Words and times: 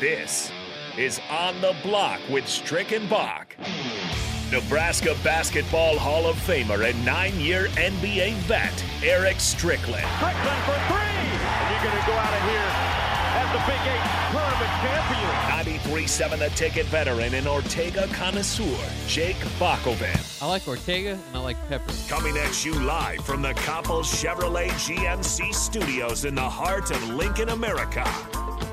This 0.00 0.50
is 0.96 1.20
On 1.28 1.60
the 1.60 1.76
Block 1.82 2.20
with 2.30 2.48
Strick 2.48 2.92
and 2.92 3.06
Bach. 3.10 3.54
Nebraska 4.50 5.14
Basketball 5.22 5.98
Hall 5.98 6.26
of 6.26 6.36
Famer 6.36 6.88
and 6.88 7.04
nine 7.04 7.38
year 7.38 7.66
NBA 7.74 8.32
vet, 8.48 8.82
Eric 9.04 9.38
Strickland. 9.40 10.06
Strickland 10.16 10.64
for 10.64 10.80
three! 10.88 11.04
And 11.04 11.70
you're 11.70 11.84
going 11.84 12.00
to 12.00 12.06
go 12.06 12.14
out 12.14 12.32
of 12.32 12.42
here 12.48 12.70
as 13.36 13.52
the 13.52 13.60
Big 13.68 13.80
Eight 13.92 14.00
tournament93.7 14.32 16.08
champion. 16.08 16.38
The 16.40 16.56
Ticket 16.56 16.86
veteran 16.86 17.34
and 17.34 17.46
Ortega 17.46 18.06
connoisseur, 18.14 18.78
Jake 19.06 19.36
Bakovan. 19.58 20.42
I 20.42 20.46
like 20.46 20.66
Ortega 20.66 21.10
and 21.10 21.36
I 21.36 21.40
like 21.40 21.58
Pepper. 21.68 21.92
Coming 22.08 22.38
at 22.38 22.64
you 22.64 22.72
live 22.72 23.22
from 23.26 23.42
the 23.42 23.52
Coppel 23.52 24.02
Chevrolet 24.02 24.70
GMC 24.70 25.52
studios 25.52 26.24
in 26.24 26.34
the 26.34 26.40
heart 26.40 26.90
of 26.90 27.06
Lincoln, 27.10 27.50
America. 27.50 28.10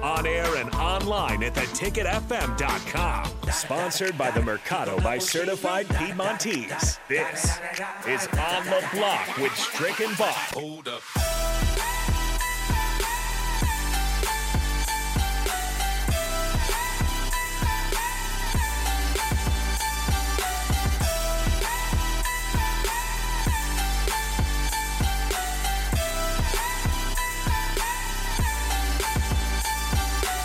On 0.03 0.27
air 0.27 0.55
and 0.57 0.73
online 0.75 1.43
at 1.43 1.53
theticketfm.com. 1.53 3.51
Sponsored 3.51 4.17
by 4.17 4.29
the 4.31 4.41
Mercado 4.41 4.99
by 4.99 5.17
Certified 5.17 5.87
Piedmontese. 5.87 6.99
This 7.09 7.59
is 8.07 8.27
On 8.27 8.65
the 8.65 8.83
Block 8.93 9.37
with 9.37 9.55
Strick 9.55 9.99
and. 9.99 10.15
Hold 10.53 10.87
up. 10.87 11.01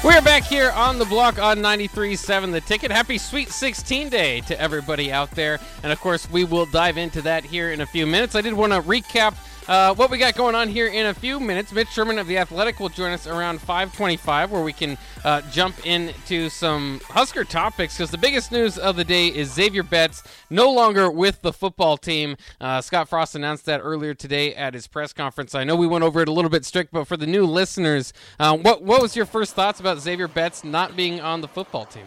We're 0.05 0.21
back 0.21 0.43
here 0.43 0.73
on 0.73 0.99
the 0.99 1.05
block 1.05 1.39
on 1.39 1.59
93.7 1.59 2.51
The 2.51 2.61
Ticket. 2.61 2.91
Happy 2.91 3.19
Sweet 3.19 3.51
16 3.51 4.09
Day 4.09 4.41
to 4.43 4.61
everybody 4.61 5.13
out 5.13 5.31
there. 5.31 5.61
And 5.85 5.93
of 5.93 6.01
course, 6.01 6.29
we 6.29 6.43
will 6.43 6.67
dive 6.67 6.99
into 6.99 7.23
that 7.23 7.45
here 7.45 7.71
in 7.71 7.81
a 7.81 7.87
few 7.87 8.05
minutes. 8.05 8.35
I 8.35 8.41
did 8.41 8.53
want 8.53 8.73
to 8.73 8.83
recap 8.83 9.37
uh, 9.69 9.95
what 9.95 10.11
we 10.11 10.19
got 10.19 10.35
going 10.35 10.55
on 10.55 10.69
here 10.69 10.87
in 10.89 11.07
a 11.07 11.15
few 11.15 11.39
minutes. 11.39 11.73
Mitch 11.73 11.89
Sherman 11.89 12.19
of 12.19 12.27
The 12.27 12.39
Athletic 12.39 12.81
will 12.81 12.89
join 12.89 13.13
us 13.13 13.27
around 13.27 13.61
525 13.61 14.51
where 14.51 14.63
we 14.63 14.73
can 14.73 14.99
uh, 15.25 15.41
jump 15.53 15.87
into 15.87 16.49
some 16.49 17.01
Husker 17.05 17.45
topics 17.45 17.97
because 17.97 18.11
the 18.11 18.19
biggest 18.19 18.51
news 18.51 18.79
of 18.79 18.97
the 18.97 19.05
day 19.05 19.29
is 19.29 19.53
Xavier 19.53 19.83
Betts 19.83 20.23
no 20.51 20.71
longer 20.71 21.11
with 21.11 21.43
the 21.43 21.53
football 21.53 21.97
team. 21.97 22.37
Uh, 22.61 22.81
Scott 22.81 23.09
Frost 23.09 23.35
announced 23.35 23.65
that 23.67 23.81
earlier 23.83 24.15
today 24.15 24.55
at 24.55 24.75
his 24.75 24.87
press 24.87 25.13
conference. 25.13 25.55
I 25.55 25.65
know 25.65 25.77
we 25.77 25.87
went 25.87 26.05
over 26.05 26.21
it 26.21 26.29
a 26.29 26.33
little 26.33 26.51
bit 26.51 26.65
strict, 26.65 26.93
but 26.93 27.07
for 27.07 27.17
the 27.17 27.27
new 27.27 27.47
listeners, 27.47 28.13
uh, 28.41 28.57
what, 28.57 28.83
what 28.83 29.01
was 29.01 29.15
your 29.15 29.27
first 29.27 29.55
thoughts 29.55 29.81
about 29.81 30.01
Xavier 30.01 30.29
Betts 30.29 30.65
not 30.65 30.97
being 30.97 31.21
on 31.21 31.41
the 31.41 31.49
football 31.49 31.87
team? 31.87 32.07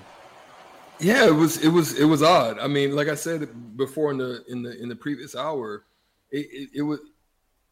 Yeah, 1.00 1.28
it 1.28 1.36
was 1.36 1.58
it 1.64 1.68
was 1.68 2.00
it 2.00 2.06
was 2.06 2.24
odd. 2.24 2.58
I 2.58 2.68
mean, 2.68 2.96
like 2.96 3.10
I 3.10 3.16
said 3.16 3.76
before 3.76 4.12
in 4.12 4.18
the 4.18 4.44
in 4.48 4.62
the 4.62 4.82
in 4.82 4.88
the 4.88 4.96
previous 4.96 5.36
hour, 5.36 5.84
it, 6.32 6.48
it, 6.52 6.70
it 6.76 6.82
was 6.84 7.00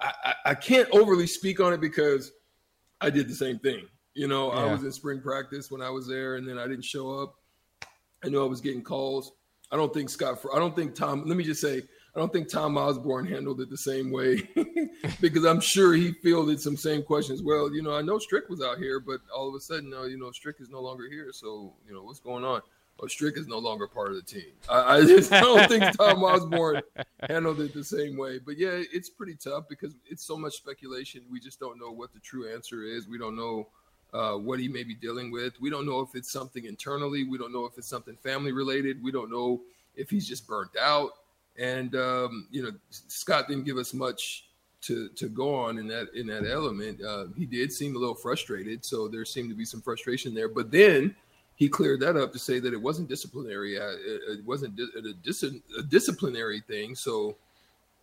I, 0.04 0.34
I 0.48 0.56
can't 0.56 0.90
overly 0.92 1.28
speak 1.28 1.60
on 1.60 1.74
it 1.74 1.82
because 1.82 2.32
I 3.02 3.10
did 3.10 3.28
the 3.28 3.36
same 3.36 3.60
thing. 3.60 3.88
You 4.14 4.28
know, 4.28 4.52
I 4.52 4.72
was 4.72 4.84
in 4.84 4.92
spring 4.92 5.22
practice 5.22 5.72
when 5.72 5.82
I 5.82 5.90
was 5.90 6.08
there, 6.08 6.36
and 6.36 6.48
then 6.48 6.60
I 6.60 6.68
didn't 6.68 6.86
show 6.86 7.20
up. 7.20 7.36
I 8.24 8.30
knew 8.30 8.44
I 8.44 8.48
was 8.48 8.62
getting 8.62 8.84
calls. 8.84 9.32
I 9.72 9.76
don't 9.76 9.92
think 9.92 10.10
Scott. 10.10 10.40
I 10.54 10.60
don't 10.60 10.76
think 10.76 10.94
Tom. 10.94 11.24
Let 11.26 11.36
me 11.36 11.44
just 11.44 11.60
say, 11.60 11.82
I 12.16 12.20
don't 12.20 12.32
think 12.32 12.48
Tom 12.48 12.78
Osborne 12.78 13.26
handled 13.26 13.60
it 13.60 13.72
the 13.72 13.78
same 13.78 14.12
way 14.12 14.48
because 15.22 15.46
I'm 15.46 15.60
sure 15.60 15.94
he 15.94 16.12
fielded 16.22 16.62
some 16.62 16.78
same 16.78 17.02
questions. 17.02 17.42
Well, 17.42 17.74
you 17.74 17.82
know, 17.82 17.96
I 17.96 18.04
know 18.04 18.20
Strick 18.20 18.50
was 18.50 18.62
out 18.62 18.78
here, 18.78 19.00
but 19.00 19.20
all 19.36 19.50
of 19.50 19.56
a 19.56 19.60
sudden, 19.60 19.92
uh, 19.94 20.04
you 20.04 20.20
know, 20.20 20.32
Strick 20.32 20.58
is 20.60 20.70
no 20.70 20.80
longer 20.80 21.10
here. 21.10 21.32
So, 21.34 21.74
you 21.88 21.94
know, 21.94 22.04
what's 22.04 22.20
going 22.20 22.44
on? 22.44 22.62
Well, 23.00 23.10
Strick 23.10 23.38
is 23.38 23.48
no 23.48 23.58
longer 23.58 23.88
part 23.88 24.10
of 24.10 24.16
the 24.16 24.22
team. 24.22 24.54
I, 24.70 24.98
I 24.98 25.02
just 25.06 25.30
don't 25.32 25.68
think 25.68 25.98
Tom 25.98 26.24
Osborne 26.24 26.82
handled 27.28 27.60
it 27.60 27.74
the 27.74 27.84
same 27.84 28.18
way. 28.18 28.40
But 28.40 28.58
yeah, 28.58 28.82
it's 28.92 29.10
pretty 29.10 29.36
tough 29.36 29.68
because 29.68 29.96
it's 30.10 30.24
so 30.24 30.38
much 30.38 30.54
speculation. 30.54 31.22
We 31.30 31.40
just 31.40 31.60
don't 31.60 31.80
know 31.80 31.92
what 31.92 32.14
the 32.14 32.20
true 32.20 32.52
answer 32.54 32.84
is. 32.84 33.08
We 33.08 33.18
don't 33.18 33.36
know 33.36 33.68
uh, 34.14 34.36
what 34.36 34.60
he 34.60 34.68
may 34.68 34.84
be 34.84 34.94
dealing 34.94 35.32
with. 35.32 35.60
We 35.60 35.70
don't 35.70 35.86
know 35.86 36.02
if 36.02 36.16
it's 36.16 36.32
something 36.32 36.66
internally. 36.66 37.24
We 37.24 37.38
don't 37.38 37.52
know 37.52 37.66
if 37.66 37.78
it's 37.78 37.88
something 37.88 38.16
family 38.16 38.52
related. 38.52 39.04
We 39.04 39.12
don't 39.12 39.32
know 39.32 39.62
if 39.96 40.10
he's 40.10 40.28
just 40.28 40.48
burnt 40.48 40.72
out. 40.80 41.12
And 41.58 41.96
um, 41.96 42.48
you 42.52 42.64
know, 42.64 42.72
Scott 42.90 43.48
didn't 43.48 43.66
give 43.66 43.78
us 43.78 43.94
much 43.94 44.46
to 44.84 45.10
to 45.10 45.30
go 45.30 45.56
on 45.56 45.78
in 45.78 45.88
that 45.88 46.14
in 46.14 46.28
that 46.28 46.46
element. 46.50 47.02
Uh, 47.02 47.26
he 47.36 47.46
did 47.46 47.72
seem 47.72 47.96
a 47.96 48.00
little 48.00 48.16
frustrated, 48.16 48.84
so 48.84 49.08
there 49.08 49.26
seemed 49.26 49.50
to 49.50 49.56
be 49.56 49.66
some 49.66 49.82
frustration 49.82 50.34
there. 50.34 50.50
But 50.50 50.72
then 50.72 51.16
he 51.56 51.70
cleared 51.70 52.00
that 52.02 52.18
up 52.18 52.32
to 52.34 52.40
say 52.40 52.60
that 52.60 52.74
it 52.74 52.82
wasn't 52.82 53.10
disciplinary. 53.10 53.80
Uh, 53.80 53.92
it, 54.06 54.44
wasn't 54.46 54.80
a, 54.80 55.14
dis- 55.22 55.44
a 55.44 55.84
disciplinary 55.84 56.62
thing. 56.62 56.96
So, 56.96 57.36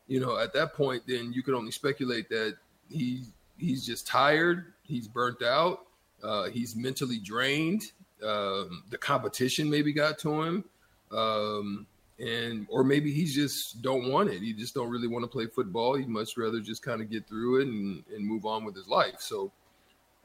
you 0.06 0.20
know, 0.20 0.38
at 0.38 0.52
that 0.54 0.74
point, 0.74 1.02
then 1.06 1.32
you 1.32 1.42
can 1.42 1.54
only 1.54 1.72
speculate 1.72 2.28
that 2.28 2.56
he 2.88 3.22
he's 3.58 3.84
just 3.84 4.06
tired. 4.06 4.72
He's 4.82 5.08
burnt 5.08 5.42
out. 5.42 5.86
Uh, 6.22 6.48
he's 6.48 6.76
mentally 6.76 7.18
drained. 7.18 7.92
Um, 8.24 8.84
the 8.90 8.98
competition 8.98 9.70
maybe 9.70 9.92
got 9.92 10.18
to 10.18 10.42
him, 10.42 10.64
um, 11.10 11.86
and 12.18 12.66
or 12.68 12.84
maybe 12.84 13.12
he 13.12 13.24
just 13.24 13.80
don't 13.80 14.10
want 14.10 14.28
it. 14.28 14.42
He 14.42 14.52
just 14.52 14.74
don't 14.74 14.90
really 14.90 15.08
want 15.08 15.24
to 15.24 15.28
play 15.28 15.46
football. 15.46 15.94
He'd 15.94 16.08
much 16.08 16.36
rather 16.36 16.60
just 16.60 16.82
kind 16.82 17.00
of 17.00 17.10
get 17.10 17.26
through 17.26 17.60
it 17.60 17.68
and, 17.68 18.04
and 18.14 18.26
move 18.26 18.44
on 18.44 18.64
with 18.64 18.76
his 18.76 18.88
life. 18.88 19.20
So 19.20 19.50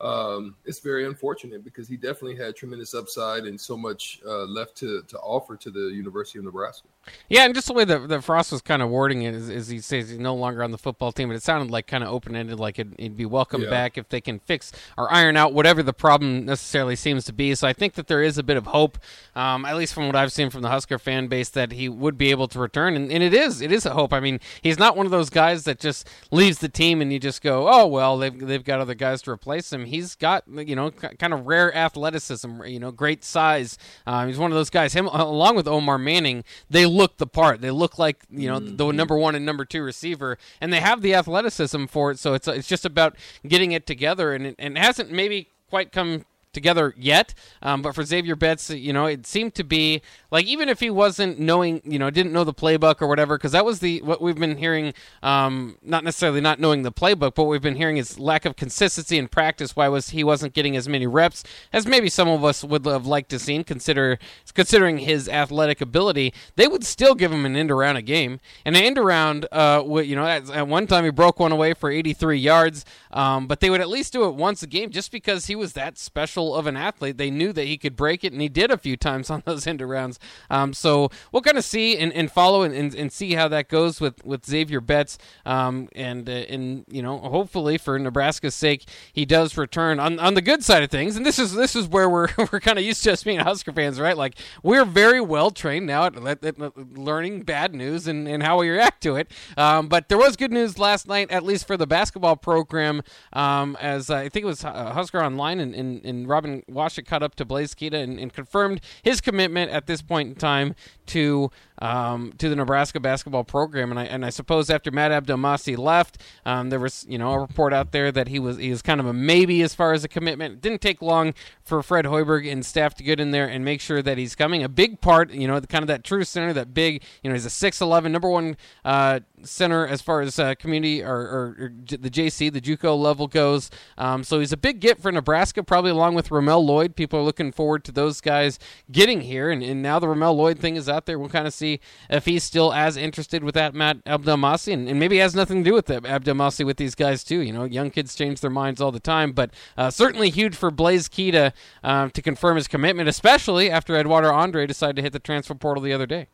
um, 0.02 0.56
it's 0.66 0.80
very 0.80 1.06
unfortunate 1.06 1.64
because 1.64 1.88
he 1.88 1.96
definitely 1.96 2.36
had 2.36 2.56
tremendous 2.56 2.94
upside 2.94 3.44
and 3.44 3.60
so 3.60 3.78
much 3.78 4.20
uh, 4.28 4.44
left 4.44 4.76
to, 4.78 5.04
to 5.08 5.18
offer 5.20 5.56
to 5.56 5.70
the 5.72 5.80
University 5.94 6.38
of 6.38 6.46
Nebraska. 6.46 6.88
Yeah, 7.30 7.46
and 7.46 7.54
just 7.54 7.68
the 7.68 7.74
way 7.74 7.86
that, 7.86 8.10
that 8.10 8.24
Frost 8.24 8.52
was 8.52 8.62
kind 8.62 8.82
of 8.82 8.90
wording 8.90 9.22
it 9.22 9.36
is, 9.36 9.48
is 9.48 9.68
he 9.68 9.80
says 9.80 10.10
he's 10.10 10.18
no 10.18 10.34
longer 10.36 10.64
on 10.64 10.72
the 10.72 10.78
football 10.78 11.12
team, 11.12 11.30
but 11.30 11.36
it 11.36 11.44
sounded 11.44 11.72
like 11.72 11.86
kind 11.88 12.04
of 12.04 12.10
open 12.10 12.36
ended, 12.36 12.60
like 12.60 12.80
it'd, 12.80 12.96
it'd 12.98 13.16
be 13.16 13.28
welcome 13.28 13.62
Yeah. 13.62 13.70
back 13.70 13.98
if 13.98 14.10
they 14.10 14.20
can 14.20 14.40
fix 14.40 14.72
or 14.98 15.12
iron 15.14 15.38
out 15.38 15.54
whatever 15.54 15.84
the 15.84 15.94
problem 15.94 16.46
necessarily 16.46 16.96
seems 16.96 17.24
to 17.26 17.34
be. 17.34 17.54
So 17.56 17.68
I 17.68 17.74
think 17.74 17.94
that 17.94 18.08
there 18.08 18.24
is 18.24 18.38
a 18.38 18.44
bit 18.44 18.58
of 18.58 18.66
hope, 18.68 18.98
um, 19.36 19.66
at 19.66 19.78
least 19.78 19.94
from 19.94 20.08
what 20.08 20.16
I've 20.16 20.32
seen 20.32 20.50
from 20.50 20.62
the 20.64 20.70
Husker 20.70 20.98
fan 20.98 21.28
base, 21.28 21.50
that 21.50 21.72
he 21.72 21.88
would 21.88 22.18
be 22.18 22.32
able 22.32 22.48
to 22.50 22.60
return, 22.60 22.96
and, 22.96 23.12
and 23.12 23.22
it 23.24 23.34
is 23.34 23.62
it 23.62 23.72
is 23.72 23.86
a 23.86 23.92
hope. 23.92 24.12
I 24.12 24.20
mean, 24.20 24.40
he's 24.62 24.80
not 24.80 24.98
one 24.98 25.06
of 25.06 25.12
those 25.12 25.30
guys 25.30 25.64
that 25.66 25.80
just 25.80 26.10
leaves 26.32 26.58
the 26.58 26.70
team 26.70 27.02
and 27.02 27.14
you 27.14 27.20
just 27.20 27.42
go, 27.44 27.70
oh 27.70 27.86
well, 27.86 28.18
they've 28.18 28.38
they've 28.38 28.64
got 28.64 28.80
other 28.80 28.96
guys 28.96 29.22
to 29.24 29.32
replace 29.32 29.72
him. 29.72 29.85
He's 29.86 30.16
got 30.16 30.44
you 30.48 30.76
know 30.76 30.92
kind 30.92 31.34
of 31.34 31.46
rare 31.46 31.76
athleticism, 31.76 32.64
you 32.66 32.80
know, 32.80 32.92
great 32.92 33.24
size. 33.24 33.78
Um, 34.06 34.28
he's 34.28 34.38
one 34.38 34.52
of 34.52 34.56
those 34.56 34.70
guys. 34.70 34.94
Him 34.94 35.08
along 35.08 35.56
with 35.56 35.68
Omar 35.68 35.98
Manning, 35.98 36.44
they 36.70 36.86
look 36.86 37.18
the 37.18 37.28
part. 37.28 37.62
They 37.62 37.72
look 37.72 37.98
like 37.98 38.24
you 38.30 38.50
know 38.50 38.60
the 38.60 38.92
number 38.92 39.18
one 39.18 39.36
and 39.36 39.46
number 39.46 39.66
two 39.66 39.84
receiver, 39.84 40.38
and 40.60 40.72
they 40.74 40.80
have 40.80 41.02
the 41.02 41.16
athleticism 41.16 41.86
for 41.86 42.12
it. 42.12 42.20
So 42.20 42.34
it's 42.34 42.48
it's 42.48 42.68
just 42.68 42.86
about 42.86 43.16
getting 43.48 43.72
it 43.72 43.86
together, 43.86 44.34
and 44.34 44.48
it, 44.48 44.56
and 44.60 44.78
it 44.78 44.82
hasn't 44.82 45.12
maybe 45.12 45.50
quite 45.70 45.92
come 45.92 46.26
together 46.56 46.96
yet. 46.98 47.36
Um, 47.62 47.84
but 47.84 47.94
for 47.94 48.04
Xavier 48.04 48.36
Betts, 48.36 48.72
you 48.72 48.92
know, 48.92 49.06
it 49.06 49.28
seemed 49.28 49.54
to 49.56 49.64
be 49.64 50.02
like 50.32 50.48
even 50.48 50.68
if 50.68 50.80
he 50.80 50.90
wasn't 50.90 51.40
knowing, 51.40 51.82
you 51.86 52.00
know, 52.00 52.10
didn't 52.10 52.34
know 52.34 52.44
the 52.44 52.54
playbook 52.54 53.02
or 53.02 53.08
whatever, 53.08 53.38
because 53.38 53.52
that 53.52 53.64
was 53.64 53.80
the 53.80 54.02
what 54.02 54.22
we've 54.22 54.36
been 54.36 54.58
hearing. 54.58 54.94
Um, 55.22 55.78
not 55.84 56.04
necessarily 56.04 56.42
not 56.42 56.60
knowing 56.60 56.82
the 56.82 56.92
playbook, 56.92 57.36
but 57.36 57.44
what 57.44 57.50
we've 57.50 57.62
been 57.62 57.76
hearing 57.76 57.98
is 57.98 58.18
lack 58.18 58.46
of 58.46 58.56
consistency 58.56 59.20
in 59.20 59.28
practice. 59.28 59.76
Why 59.76 59.88
was 59.88 60.10
he 60.10 60.24
wasn't 60.24 60.54
getting 60.54 60.76
as 60.76 60.90
many 60.90 61.06
reps 61.06 61.44
as 61.72 61.86
maybe 61.86 62.10
some 62.10 62.28
of 62.28 62.44
us 62.44 62.64
would 62.64 62.86
have 62.86 63.06
liked 63.06 63.30
to 63.30 63.40
seen, 63.40 63.64
consider 63.64 64.18
considering 64.54 65.00
his 65.00 65.30
athletic 65.30 65.82
ability. 65.82 66.34
They 66.56 66.68
would 66.68 66.84
still 66.84 67.16
give 67.16 67.32
him 67.32 67.46
an 67.46 67.56
end 67.56 67.72
around 67.72 67.98
a 67.98 68.02
game, 68.02 68.40
and 68.64 68.76
an 68.76 68.84
end 68.84 68.98
around, 68.98 69.48
uh, 69.52 69.84
you 69.86 70.16
know, 70.16 70.26
at, 70.26 70.50
at 70.50 70.68
one 70.68 70.88
time 70.88 71.04
he 71.04 71.12
broke 71.12 71.40
one 71.40 71.52
away 71.52 71.74
for 71.74 71.90
83 71.90 72.38
yards, 72.38 72.86
um, 73.12 73.48
but 73.48 73.60
they 73.60 73.70
would 73.70 73.82
at 73.82 73.90
least 73.90 74.14
do 74.14 74.26
it 74.26 74.36
once 74.36 74.64
a 74.64 74.68
game 74.68 74.90
just 74.90 75.12
because 75.12 75.48
he 75.48 75.56
was 75.56 75.74
that 75.74 75.98
special 75.98 76.45
of 76.54 76.68
an 76.68 76.78
athlete. 76.78 77.18
They 77.18 77.32
knew 77.32 77.54
that 77.54 77.66
he 77.66 77.78
could 77.78 77.96
break 77.96 78.24
it, 78.24 78.34
and 78.34 78.42
he 78.42 78.50
did 78.50 78.70
a 78.70 78.78
few 78.78 78.98
times 78.98 79.30
on 79.32 79.42
those 79.46 79.66
end 79.66 79.80
arounds. 79.80 80.18
Um, 80.50 80.74
so 80.74 81.10
we'll 81.32 81.42
kind 81.42 81.58
of 81.58 81.66
see 81.66 81.98
and, 81.98 82.12
and 82.14 82.32
follow 82.32 82.62
and, 82.62 82.76
and, 82.76 82.94
and 82.94 83.12
see 83.12 83.34
how 83.34 83.48
that 83.48 83.70
goes 83.70 84.02
with, 84.02 84.24
with 84.26 84.46
Xavier 84.46 84.82
Betts, 84.82 85.18
um, 85.46 85.90
and 85.96 86.30
uh, 86.30 86.34
and 86.34 86.86
you 86.90 87.02
know 87.02 87.18
hopefully 87.18 87.78
for 87.78 87.98
Nebraska's 87.98 88.56
sake 88.56 88.86
he 89.12 89.26
does 89.26 89.58
return 89.58 90.00
on, 90.00 90.20
on 90.20 90.34
the 90.34 90.42
good 90.42 90.64
side 90.64 90.84
of 90.84 90.92
things. 90.92 91.16
And 91.16 91.26
this 91.26 91.40
is 91.40 91.54
this 91.54 91.76
is 91.76 91.88
where 91.88 92.10
we're 92.10 92.28
we're 92.52 92.60
kind 92.60 92.78
of 92.78 92.84
used 92.86 93.04
to 93.04 93.14
us 93.14 93.24
being 93.24 93.40
Husker 93.40 93.72
fans, 93.72 94.00
right? 94.00 94.18
Like 94.18 94.38
we're 94.62 94.86
very 94.86 95.22
well 95.22 95.52
trained 95.52 95.86
now 95.86 96.06
at, 96.06 96.16
at, 96.18 96.44
at 96.44 96.98
learning 96.98 97.44
bad 97.44 97.74
news 97.74 98.08
and, 98.08 98.28
and 98.28 98.44
how 98.44 98.60
we 98.60 98.70
react 98.70 99.02
to 99.04 99.16
it. 99.16 99.32
Um, 99.58 99.88
but 99.88 100.10
there 100.10 100.18
was 100.18 100.36
good 100.36 100.52
news 100.52 100.78
last 100.78 101.08
night, 101.08 101.32
at 101.32 101.44
least 101.44 101.68
for 101.68 101.78
the 101.78 101.88
basketball 101.88 102.36
program, 102.36 103.02
um, 103.34 103.78
as 103.80 104.10
uh, 104.10 104.16
I 104.16 104.30
think 104.30 104.44
it 104.44 104.48
was 104.48 104.64
uh, 104.64 104.92
Husker 104.94 105.24
Online 105.24 105.60
and, 105.60 105.76
and, 105.76 106.06
and 106.06 106.28
Robin 106.36 106.64
Washut 106.70 107.06
caught 107.06 107.24
up 107.24 107.36
to 107.36 107.46
Blaise 107.46 107.74
Keita 107.74 107.94
and, 107.94 108.20
and 108.20 108.34
confirmed 108.34 108.82
his 109.04 109.22
commitment 109.22 109.72
at 109.72 109.88
this 109.88 110.02
point 110.02 110.28
in 110.28 110.36
time 110.36 110.76
to 111.06 111.50
um, 111.80 112.34
to 112.38 112.50
the 112.50 112.56
Nebraska 112.56 113.00
basketball 113.00 113.44
program. 113.44 113.92
And 113.92 114.00
I 114.00 114.06
and 114.06 114.26
I 114.26 114.30
suppose 114.30 114.70
after 114.70 114.92
Matt 114.92 115.12
Abdelmassih 115.12 115.78
left, 115.78 116.22
um, 116.46 116.70
there 116.70 116.80
was 116.80 117.06
you 117.08 117.18
know 117.18 117.34
a 117.34 117.40
report 117.40 117.74
out 117.74 117.92
there 117.92 118.12
that 118.12 118.28
he 118.28 118.40
was 118.40 118.58
he 118.58 118.70
was 118.70 118.82
kind 118.82 119.00
of 119.00 119.06
a 119.06 119.14
maybe 119.14 119.62
as 119.62 119.76
far 119.76 119.94
as 119.94 120.04
a 120.04 120.08
commitment. 120.08 120.56
It 120.56 120.62
didn't 120.62 120.82
take 120.82 121.02
long 121.02 121.34
for 121.64 121.82
Fred 121.84 122.06
Hoiberg 122.06 122.50
and 122.50 122.66
staff 122.66 122.96
to 122.96 123.04
get 123.04 123.20
in 123.20 123.32
there 123.32 123.48
and 123.48 123.66
make 123.66 123.82
sure 123.82 124.02
that 124.02 124.18
he's 124.18 124.36
coming. 124.36 124.64
A 124.64 124.70
big 124.70 125.02
part, 125.02 125.32
you 125.32 125.48
know, 125.48 125.60
kind 125.62 125.84
of 125.84 125.88
that 125.88 126.04
true 126.04 126.24
center, 126.24 126.54
that 126.54 126.74
big, 126.74 127.04
you 127.24 127.30
know, 127.30 127.34
he's 127.34 127.46
a 127.46 127.50
six 127.50 127.82
eleven 127.82 128.12
number 128.12 128.30
one 128.30 128.56
uh, 128.84 129.20
center 129.44 129.88
as 129.88 130.02
far 130.02 130.22
as 130.22 130.40
uh, 130.40 130.56
community 130.56 131.04
or, 131.04 131.10
or, 131.10 131.56
or, 131.60 131.74
the 131.86 132.10
JC, 132.10 132.52
the 132.52 132.62
JUCO 132.62 132.98
level 132.98 133.28
goes. 133.28 133.70
Um, 133.98 134.24
so 134.24 134.40
he's 134.40 134.52
a 134.52 134.58
big 134.58 134.80
get 134.80 135.02
for 135.02 135.12
Nebraska, 135.12 135.64
probably 135.64 135.92
along 135.92 136.16
with 136.16 136.32
Ramel 136.32 136.66
Lloyd. 136.66 136.96
People 136.96 137.20
are 137.20 137.24
looking 137.24 137.52
forward 137.52 137.84
to 137.86 137.92
those 137.92 138.22
guys 138.22 138.60
getting 138.92 139.22
here, 139.22 139.50
and, 139.50 139.64
and 139.64 139.82
now 139.82 140.00
the 140.00 140.08
Ramel 140.08 140.36
Lloyd 140.36 140.60
thing 140.60 140.76
is 140.76 140.88
out 140.90 141.06
there. 141.06 141.18
We'll 141.20 141.30
kind 141.30 141.48
of 141.48 141.54
see 141.54 141.65
if 142.10 142.26
he's 142.26 142.44
still 142.44 142.74
as 142.74 142.98
interested 142.98 143.44
with 143.44 143.56
that 143.56 143.74
Matt 143.74 144.04
Abdelmassih, 144.06 144.74
and, 144.74 144.90
and 144.90 145.00
maybe 145.00 145.18
has 145.18 145.36
nothing 145.36 145.64
to 145.64 145.70
do 145.70 145.74
with 145.74 145.88
Abdelmassih 145.88 146.66
with 146.66 146.78
these 146.78 146.96
guys 146.96 147.24
too. 147.24 147.40
You 147.40 147.54
know, 147.54 147.64
young 147.64 147.92
kids 147.92 148.16
change 148.16 148.42
their 148.42 148.50
minds 148.50 148.82
all 148.82 148.92
the 148.92 149.00
time, 149.00 149.32
but 149.32 149.52
uh, 149.78 149.90
certainly 149.90 150.30
huge 150.30 150.56
for 150.56 150.72
Blaise 150.72 151.08
Keita 151.08 151.54
um, 151.84 152.12
to 152.12 152.22
confirm 152.22 152.56
his 152.56 152.68
commitment, 152.68 153.10
especially 153.10 153.70
after 153.70 153.96
Eduardo 153.96 154.32
Andre 154.32 154.66
decided 154.66 154.96
to 154.98 155.02
hit 155.02 155.14
the 155.14 155.20
transfer 155.20 155.56
portal 155.56 155.84
the 155.84 155.94
other 155.94 156.06
day. 156.06 156.28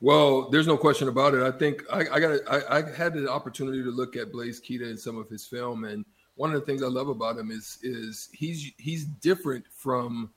Well, 0.00 0.50
there's 0.50 0.66
no 0.66 0.76
question 0.76 1.08
about 1.08 1.34
it. 1.34 1.42
I 1.42 1.50
think 1.50 1.82
I, 1.90 2.00
I 2.12 2.20
got 2.20 2.40
I, 2.48 2.78
I, 2.78 2.96
had 2.96 3.14
the 3.14 3.30
opportunity 3.30 3.82
to 3.82 3.90
look 3.90 4.14
at 4.14 4.30
Blaise 4.30 4.60
Keita 4.60 4.90
in 4.90 4.98
some 4.98 5.16
of 5.16 5.28
his 5.30 5.46
film, 5.46 5.84
and 5.84 6.04
one 6.34 6.52
of 6.52 6.60
the 6.60 6.66
things 6.66 6.82
I 6.82 6.88
love 6.88 7.08
about 7.08 7.38
him 7.38 7.50
is 7.50 7.78
is 7.82 8.28
he's 8.32 8.72
he's 8.76 9.04
different 9.04 9.64
from 9.70 10.30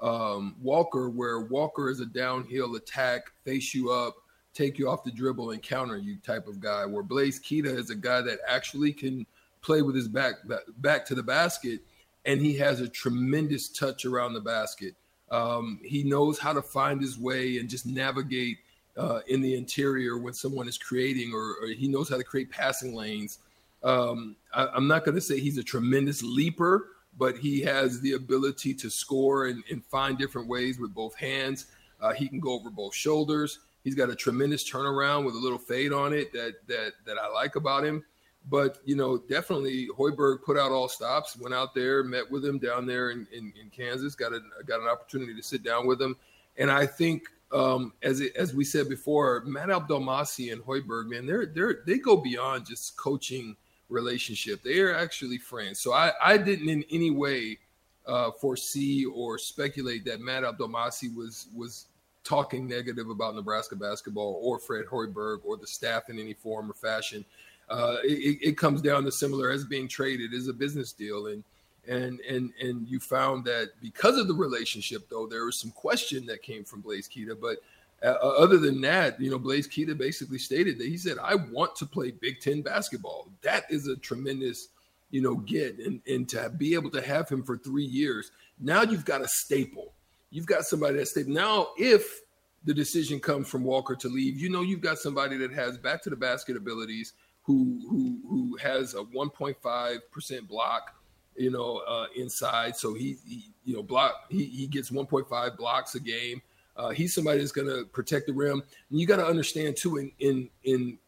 um, 0.00 0.56
Walker, 0.60 1.10
where 1.10 1.40
Walker 1.40 1.90
is 1.90 2.00
a 2.00 2.06
downhill 2.06 2.76
attack, 2.76 3.30
face 3.44 3.74
you 3.74 3.90
up, 3.90 4.16
take 4.54 4.78
you 4.78 4.88
off 4.88 5.04
the 5.04 5.10
dribble, 5.10 5.50
and 5.50 5.62
counter 5.62 5.96
you 5.96 6.16
type 6.18 6.46
of 6.46 6.60
guy. 6.60 6.86
Where 6.86 7.02
Blaise 7.02 7.40
Keita 7.40 7.66
is 7.66 7.90
a 7.90 7.96
guy 7.96 8.20
that 8.22 8.38
actually 8.46 8.92
can 8.92 9.26
play 9.60 9.82
with 9.82 9.94
his 9.94 10.08
back 10.08 10.34
back 10.78 11.04
to 11.06 11.14
the 11.14 11.22
basket, 11.22 11.80
and 12.24 12.40
he 12.40 12.56
has 12.56 12.80
a 12.80 12.88
tremendous 12.88 13.68
touch 13.68 14.04
around 14.04 14.34
the 14.34 14.40
basket. 14.40 14.94
Um, 15.30 15.80
he 15.84 16.04
knows 16.04 16.38
how 16.38 16.52
to 16.52 16.62
find 16.62 17.00
his 17.00 17.18
way 17.18 17.58
and 17.58 17.68
just 17.68 17.84
navigate 17.84 18.58
uh, 18.96 19.20
in 19.28 19.40
the 19.40 19.54
interior 19.54 20.18
when 20.18 20.32
someone 20.32 20.68
is 20.68 20.78
creating, 20.78 21.32
or, 21.32 21.56
or, 21.62 21.68
he 21.68 21.86
knows 21.86 22.08
how 22.08 22.16
to 22.16 22.24
create 22.24 22.50
passing 22.50 22.94
lanes. 22.94 23.38
Um, 23.84 24.36
I, 24.52 24.76
am 24.76 24.88
not 24.88 25.04
going 25.04 25.14
to 25.14 25.20
say 25.20 25.38
he's 25.38 25.58
a 25.58 25.62
tremendous 25.62 26.22
leaper, 26.22 26.88
but 27.18 27.36
he 27.36 27.60
has 27.60 28.00
the 28.00 28.12
ability 28.12 28.72
to 28.74 28.88
score 28.88 29.46
and, 29.46 29.62
and 29.70 29.84
find 29.84 30.16
different 30.16 30.48
ways 30.48 30.78
with 30.78 30.94
both 30.94 31.14
hands. 31.16 31.66
Uh, 32.00 32.12
he 32.12 32.28
can 32.28 32.40
go 32.40 32.52
over 32.52 32.70
both 32.70 32.94
shoulders. 32.94 33.58
He's 33.82 33.94
got 33.94 34.10
a 34.10 34.14
tremendous 34.14 34.68
turnaround 34.68 35.24
with 35.24 35.34
a 35.34 35.38
little 35.38 35.58
fade 35.58 35.92
on 35.92 36.12
it 36.12 36.32
that 36.32 36.54
that 36.68 36.92
that 37.06 37.18
I 37.18 37.28
like 37.28 37.56
about 37.56 37.84
him. 37.84 38.04
But 38.48 38.78
you 38.84 38.96
know, 38.96 39.18
definitely 39.18 39.88
Hoiberg 39.98 40.42
put 40.44 40.56
out 40.56 40.70
all 40.70 40.88
stops, 40.88 41.36
went 41.36 41.54
out 41.54 41.74
there, 41.74 42.04
met 42.04 42.30
with 42.30 42.44
him 42.44 42.58
down 42.58 42.86
there 42.86 43.10
in, 43.10 43.26
in, 43.32 43.52
in 43.60 43.68
Kansas, 43.70 44.14
got 44.14 44.32
a 44.32 44.40
got 44.66 44.80
an 44.80 44.88
opportunity 44.88 45.34
to 45.34 45.42
sit 45.42 45.62
down 45.62 45.86
with 45.86 46.00
him, 46.00 46.16
and 46.56 46.70
I 46.70 46.86
think 46.86 47.24
um, 47.52 47.92
as 48.02 48.20
it, 48.20 48.36
as 48.36 48.54
we 48.54 48.64
said 48.64 48.88
before, 48.88 49.42
Matt 49.46 49.68
Abdelmassih 49.68 50.52
and 50.52 50.62
Hoiberg, 50.62 51.08
man, 51.08 51.26
they're 51.26 51.46
they're 51.46 51.82
they 51.86 51.98
go 51.98 52.16
beyond 52.16 52.66
just 52.66 52.96
coaching 52.96 53.56
relationship. 53.88 54.62
They 54.62 54.80
are 54.80 54.94
actually 54.94 55.38
friends. 55.38 55.80
So 55.80 55.92
I 55.92 56.12
I 56.22 56.36
didn't 56.36 56.68
in 56.68 56.84
any 56.90 57.10
way 57.10 57.58
uh, 58.06 58.30
foresee 58.32 59.04
or 59.04 59.38
speculate 59.38 60.04
that 60.06 60.20
Matt 60.20 60.42
Abdelmassih 60.42 61.14
was 61.14 61.46
was 61.54 61.86
talking 62.24 62.68
negative 62.68 63.08
about 63.08 63.34
Nebraska 63.34 63.76
basketball 63.76 64.38
or 64.42 64.58
Fred 64.58 64.84
Hoiberg 64.86 65.38
or 65.44 65.56
the 65.56 65.66
staff 65.66 66.10
in 66.10 66.18
any 66.18 66.34
form 66.34 66.70
or 66.70 66.74
fashion. 66.74 67.24
Uh, 67.70 67.96
it, 68.02 68.38
it 68.42 68.58
comes 68.58 68.82
down 68.82 69.04
to 69.04 69.12
similar 69.12 69.50
as 69.50 69.64
being 69.64 69.88
traded 69.88 70.32
is 70.32 70.48
a 70.48 70.52
business 70.52 70.92
deal 70.92 71.26
and 71.26 71.44
and 71.86 72.20
and 72.20 72.52
and 72.60 72.86
you 72.88 72.98
found 72.98 73.44
that 73.44 73.70
because 73.80 74.18
of 74.18 74.28
the 74.28 74.34
relationship 74.34 75.08
though 75.08 75.26
there 75.26 75.44
was 75.44 75.60
some 75.60 75.70
question 75.70 76.24
that 76.26 76.42
came 76.42 76.64
from 76.64 76.80
Blaise 76.80 77.08
Keita 77.08 77.38
but 77.38 77.58
uh, 78.02 78.14
uh, 78.22 78.34
other 78.38 78.58
than 78.58 78.80
that 78.80 79.20
you 79.20 79.30
know 79.30 79.38
Blaise 79.38 79.68
Keita 79.68 79.96
basically 79.96 80.38
stated 80.38 80.78
that 80.78 80.86
he 80.86 80.96
said 80.96 81.16
I 81.22 81.34
want 81.34 81.74
to 81.76 81.86
play 81.86 82.10
Big 82.10 82.40
10 82.40 82.62
basketball 82.62 83.28
that 83.42 83.64
is 83.70 83.88
a 83.88 83.96
tremendous 83.96 84.68
you 85.10 85.20
know 85.20 85.36
get 85.36 85.78
and 85.78 86.00
and 86.06 86.28
to 86.30 86.50
be 86.50 86.74
able 86.74 86.90
to 86.90 87.02
have 87.02 87.28
him 87.28 87.42
for 87.42 87.56
3 87.56 87.84
years 87.84 88.30
now 88.60 88.82
you've 88.82 89.04
got 89.04 89.20
a 89.20 89.28
staple 89.28 89.92
you've 90.30 90.46
got 90.46 90.64
somebody 90.64 90.98
that's 90.98 91.10
stable 91.10 91.32
now 91.32 91.68
if 91.76 92.22
the 92.64 92.74
decision 92.74 93.20
comes 93.20 93.48
from 93.48 93.64
Walker 93.64 93.96
to 93.96 94.08
leave 94.08 94.38
you 94.38 94.48
know 94.48 94.62
you've 94.62 94.80
got 94.80 94.98
somebody 94.98 95.36
that 95.36 95.52
has 95.52 95.78
back 95.78 96.02
to 96.02 96.10
the 96.10 96.16
basket 96.16 96.56
abilities 96.56 97.14
who 97.42 97.80
who 97.88 98.18
who 98.28 98.56
has 98.58 98.94
a 98.94 99.02
1.5% 99.02 100.48
block 100.48 100.94
you 101.38 101.50
know, 101.50 101.82
uh, 101.88 102.06
inside. 102.16 102.76
So 102.76 102.94
he, 102.94 103.16
he, 103.26 103.44
you 103.64 103.76
know, 103.76 103.82
block. 103.82 104.24
He, 104.28 104.44
he 104.44 104.66
gets 104.66 104.90
1.5 104.90 105.56
blocks 105.56 105.94
a 105.94 106.00
game. 106.00 106.42
Uh, 106.78 106.90
he's 106.90 107.12
somebody 107.12 107.40
that's 107.40 107.52
going 107.52 107.66
to 107.66 107.84
protect 107.86 108.28
the 108.28 108.32
rim. 108.32 108.62
And 108.90 109.00
you 109.00 109.06
got 109.06 109.16
to 109.16 109.26
understand 109.26 109.76
too, 109.76 109.96
in 109.96 110.12
in 110.20 110.48
in 110.62 110.98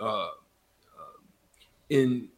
uh, 0.00 0.24
uh, 0.24 0.28
in 1.90 2.28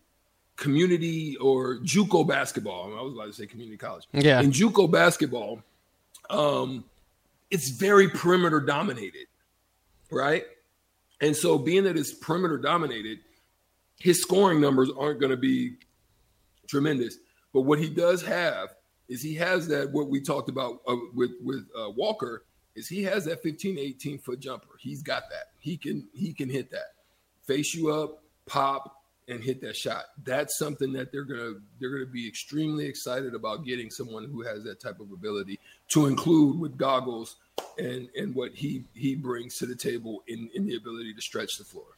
community 0.57 1.37
or 1.37 1.79
JUCO 1.79 2.27
basketball. 2.27 2.97
I 2.99 3.03
was 3.03 3.15
about 3.15 3.27
to 3.27 3.33
say 3.33 3.47
community 3.47 3.77
college. 3.77 4.07
Yeah. 4.13 4.41
In 4.41 4.51
JUCO 4.51 4.91
basketball, 4.91 5.63
um, 6.31 6.85
it's 7.51 7.71
very 7.71 8.09
perimeter 8.09 8.61
dominated, 8.61 9.27
right? 10.11 10.45
And 11.21 11.37
so, 11.37 11.59
being 11.59 11.85
that 11.85 11.97
it's 11.97 12.13
perimeter 12.13 12.59
dominated, 12.59 13.21
his 14.01 14.21
scoring 14.21 14.61
numbers 14.61 14.91
aren't 14.99 15.21
going 15.21 15.31
to 15.31 15.37
be 15.37 15.75
tremendous. 16.67 17.19
But 17.53 17.63
what 17.63 17.79
he 17.79 17.89
does 17.89 18.21
have 18.23 18.75
is 19.09 19.23
he 19.23 19.35
has 19.37 19.69
that 19.69 19.93
what 19.93 20.09
we 20.09 20.21
talked 20.21 20.49
about 20.49 20.81
uh, 20.89 20.97
with 21.15 21.31
with 21.41 21.69
uh, 21.79 21.91
Walker 21.91 22.43
is 22.75 22.89
he 22.89 23.03
has 23.05 23.25
that 23.27 23.43
15 23.43 23.79
18 23.79 24.19
foot 24.19 24.41
jumper. 24.41 24.77
He's 24.79 25.03
got 25.03 25.25
that. 25.31 25.53
He 25.59 25.77
can 25.77 26.07
he 26.15 26.33
can 26.33 26.49
hit 26.49 26.71
that. 26.71 26.95
Face 27.47 27.75
you 27.75 27.91
up, 27.91 28.23
pop 28.47 29.05
and 29.29 29.43
hit 29.43 29.61
that 29.63 29.77
shot. 29.77 30.05
That's 30.25 30.59
something 30.59 30.93
that 30.93 31.11
they're 31.13 31.25
going 31.25 31.41
to 31.41 31.61
they're 31.81 31.91
going 31.91 32.07
to 32.07 32.13
be 32.13 32.29
extremely 32.29 32.87
excited 32.87 33.35
about 33.35 33.65
getting 33.65 33.91
someone 33.91 34.25
who 34.25 34.43
has 34.43 34.65
that 34.65 34.81
type 34.81 35.01
of 35.01 35.13
ability 35.13 35.59
to 35.89 36.07
include 36.07 36.59
with 36.59 36.77
goggles 36.77 37.37
and 37.79 38.09
and 38.17 38.35
what 38.35 38.53
he 38.55 38.85
he 38.95 39.15
brings 39.15 39.59
to 39.59 39.67
the 39.67 39.77
table 39.77 40.23
in 40.27 40.51
in 40.55 40.67
the 40.67 40.77
ability 40.77 41.15
to 41.15 41.23
stretch 41.23 41.59
the 41.59 41.65
floor. 41.65 41.94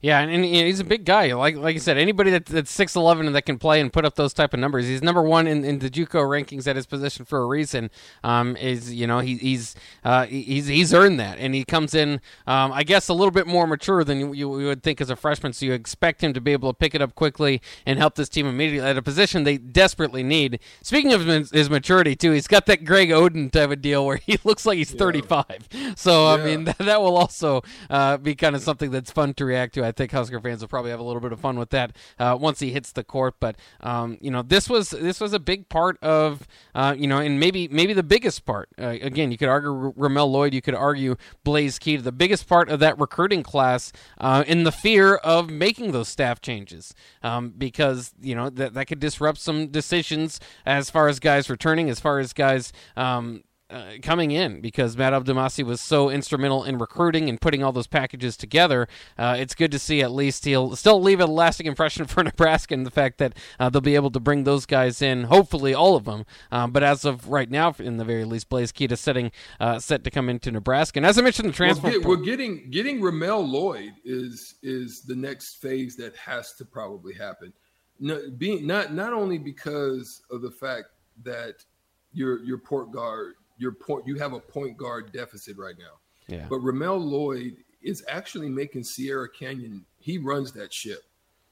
Yeah, 0.00 0.20
and, 0.20 0.30
and, 0.30 0.44
he's 0.44 0.80
a 0.80 0.84
big 0.84 1.04
guy. 1.04 1.32
Like 1.34 1.56
like 1.56 1.76
I 1.76 1.78
said, 1.78 1.96
anybody 1.96 2.30
that, 2.30 2.46
that's 2.46 2.70
six 2.70 2.94
eleven 2.94 3.26
and 3.26 3.34
that 3.34 3.42
can 3.42 3.58
play 3.58 3.80
and 3.80 3.92
put 3.92 4.04
up 4.04 4.14
those 4.14 4.32
type 4.32 4.54
of 4.54 4.60
numbers, 4.60 4.86
he's 4.86 5.02
number 5.02 5.22
one 5.22 5.46
in, 5.46 5.64
in 5.64 5.78
the 5.78 5.90
JUCO 5.90 6.22
rankings 6.22 6.66
at 6.66 6.76
his 6.76 6.86
position 6.86 7.24
for 7.24 7.40
a 7.40 7.46
reason. 7.46 7.90
Um, 8.22 8.56
is 8.56 8.92
you 8.92 9.06
know 9.06 9.20
he, 9.20 9.36
he's 9.36 9.74
uh, 10.04 10.26
he's 10.26 10.66
he's 10.66 10.94
earned 10.94 11.18
that, 11.20 11.38
and 11.38 11.54
he 11.54 11.64
comes 11.64 11.94
in, 11.94 12.20
um, 12.46 12.72
I 12.72 12.82
guess, 12.82 13.08
a 13.08 13.14
little 13.14 13.30
bit 13.30 13.46
more 13.46 13.66
mature 13.66 14.04
than 14.04 14.20
you, 14.20 14.32
you, 14.34 14.48
would 14.48 14.82
think 14.82 15.00
as 15.00 15.10
a 15.10 15.16
freshman. 15.16 15.52
So 15.52 15.66
you 15.66 15.72
expect 15.72 16.22
him 16.22 16.32
to 16.34 16.40
be 16.40 16.52
able 16.52 16.72
to 16.72 16.76
pick 16.76 16.94
it 16.94 17.02
up 17.02 17.14
quickly 17.14 17.60
and 17.84 17.98
help 17.98 18.14
this 18.14 18.28
team 18.28 18.46
immediately 18.46 18.88
at 18.88 18.96
a 18.96 19.02
position 19.02 19.44
they 19.44 19.58
desperately 19.58 20.22
need. 20.22 20.60
Speaking 20.82 21.12
of 21.12 21.26
his 21.26 21.70
maturity 21.70 22.14
too, 22.14 22.32
he's 22.32 22.48
got 22.48 22.66
that 22.66 22.84
Greg 22.84 23.10
Oden 23.10 23.50
type 23.50 23.70
of 23.70 23.82
deal 23.82 24.06
where 24.06 24.16
he 24.26 24.38
looks 24.44 24.66
like 24.66 24.78
he's 24.78 24.92
yeah. 24.92 24.98
thirty 24.98 25.22
five. 25.22 25.68
So 25.96 26.24
yeah. 26.24 26.42
I 26.42 26.44
mean 26.44 26.64
that, 26.64 26.78
that 26.78 27.00
will 27.00 27.16
also 27.16 27.62
uh, 27.90 28.16
be 28.18 28.34
kind 28.34 28.54
of 28.54 28.62
something 28.62 28.90
that's 28.90 29.10
fun 29.10 29.34
to 29.34 29.44
react 29.44 29.65
to. 29.72 29.84
I 29.84 29.92
think 29.92 30.12
Husker 30.12 30.40
fans 30.40 30.60
will 30.60 30.68
probably 30.68 30.90
have 30.90 31.00
a 31.00 31.04
little 31.04 31.20
bit 31.20 31.32
of 31.32 31.40
fun 31.40 31.58
with 31.58 31.70
that 31.70 31.96
uh, 32.18 32.36
once 32.40 32.60
he 32.60 32.72
hits 32.72 32.92
the 32.92 33.04
court. 33.04 33.34
But 33.40 33.56
um, 33.80 34.18
you 34.20 34.30
know, 34.30 34.42
this 34.42 34.68
was 34.68 34.90
this 34.90 35.20
was 35.20 35.32
a 35.32 35.38
big 35.38 35.68
part 35.68 36.02
of 36.02 36.46
uh, 36.74 36.94
you 36.96 37.06
know, 37.06 37.18
and 37.18 37.38
maybe 37.40 37.68
maybe 37.68 37.92
the 37.92 38.02
biggest 38.02 38.44
part. 38.44 38.68
Uh, 38.80 38.88
again, 38.88 39.30
you 39.30 39.38
could 39.38 39.48
argue 39.48 39.92
Ramel 39.96 40.30
Lloyd, 40.30 40.54
you 40.54 40.62
could 40.62 40.74
argue 40.74 41.16
Blaise 41.44 41.78
Keita. 41.78 42.02
The 42.02 42.12
biggest 42.12 42.48
part 42.48 42.68
of 42.68 42.80
that 42.80 42.98
recruiting 42.98 43.42
class 43.42 43.92
uh, 44.18 44.44
in 44.46 44.64
the 44.64 44.72
fear 44.72 45.16
of 45.16 45.50
making 45.50 45.92
those 45.92 46.08
staff 46.08 46.40
changes 46.40 46.94
um, 47.22 47.50
because 47.56 48.14
you 48.20 48.34
know 48.34 48.50
that 48.50 48.74
that 48.74 48.86
could 48.86 49.00
disrupt 49.00 49.38
some 49.38 49.68
decisions 49.68 50.40
as 50.64 50.90
far 50.90 51.08
as 51.08 51.18
guys 51.18 51.50
returning, 51.50 51.90
as 51.90 52.00
far 52.00 52.18
as 52.18 52.32
guys 52.32 52.72
um, 52.96 53.42
uh, 53.68 53.92
coming 54.02 54.30
in 54.30 54.60
because 54.60 54.96
Matt 54.96 55.12
Abdelmassih 55.12 55.64
was 55.64 55.80
so 55.80 56.08
instrumental 56.08 56.64
in 56.64 56.78
recruiting 56.78 57.28
and 57.28 57.40
putting 57.40 57.64
all 57.64 57.72
those 57.72 57.86
packages 57.86 58.36
together. 58.36 58.86
Uh, 59.18 59.36
it's 59.38 59.54
good 59.54 59.72
to 59.72 59.78
see 59.78 60.02
at 60.02 60.12
least 60.12 60.44
he'll 60.44 60.76
still 60.76 61.02
leave 61.02 61.20
a 61.20 61.26
lasting 61.26 61.66
impression 61.66 62.06
for 62.06 62.22
Nebraska 62.22 62.74
and 62.74 62.86
the 62.86 62.90
fact 62.90 63.18
that 63.18 63.34
uh, 63.58 63.68
they'll 63.68 63.80
be 63.80 63.94
able 63.94 64.10
to 64.10 64.20
bring 64.20 64.44
those 64.44 64.66
guys 64.66 65.02
in, 65.02 65.24
hopefully 65.24 65.74
all 65.74 65.96
of 65.96 66.04
them. 66.04 66.24
Um, 66.52 66.70
but 66.70 66.82
as 66.82 67.04
of 67.04 67.28
right 67.28 67.50
now, 67.50 67.74
in 67.78 67.96
the 67.96 68.04
very 68.04 68.24
least, 68.24 68.48
Blaise 68.48 68.72
Keita 68.72 68.96
setting 68.96 69.32
uh, 69.58 69.78
set 69.78 70.04
to 70.04 70.10
come 70.10 70.28
into 70.28 70.50
Nebraska. 70.50 70.98
And 70.98 71.06
as 71.06 71.18
I 71.18 71.22
mentioned, 71.22 71.48
the 71.48 71.52
transfer. 71.52 71.88
Well, 71.88 71.98
get, 71.98 72.06
we're 72.06 72.16
getting 72.16 72.70
getting 72.70 73.00
Ramel 73.00 73.44
Lloyd 73.44 73.92
is 74.04 74.56
is 74.62 75.02
the 75.02 75.16
next 75.16 75.56
phase 75.56 75.96
that 75.96 76.14
has 76.16 76.54
to 76.54 76.64
probably 76.64 77.14
happen. 77.14 77.52
No, 77.98 78.20
being 78.36 78.66
not 78.66 78.94
not 78.94 79.12
only 79.12 79.38
because 79.38 80.22
of 80.30 80.42
the 80.42 80.50
fact 80.50 80.86
that 81.24 81.64
your 82.12 82.44
your 82.44 82.58
port 82.58 82.92
guard 82.92 83.34
your 83.58 83.72
point 83.72 84.06
you 84.06 84.16
have 84.16 84.32
a 84.32 84.40
point 84.40 84.76
guard 84.76 85.12
deficit 85.12 85.56
right 85.56 85.76
now. 85.78 85.98
Yeah. 86.28 86.46
But 86.48 86.58
Ramel 86.58 86.98
Lloyd 86.98 87.56
is 87.82 88.04
actually 88.08 88.48
making 88.48 88.84
Sierra 88.84 89.28
Canyon. 89.28 89.84
He 90.00 90.18
runs 90.18 90.52
that 90.52 90.72
ship. 90.72 91.02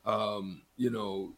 Um, 0.05 0.63
you 0.77 0.91
know, 0.91 1.33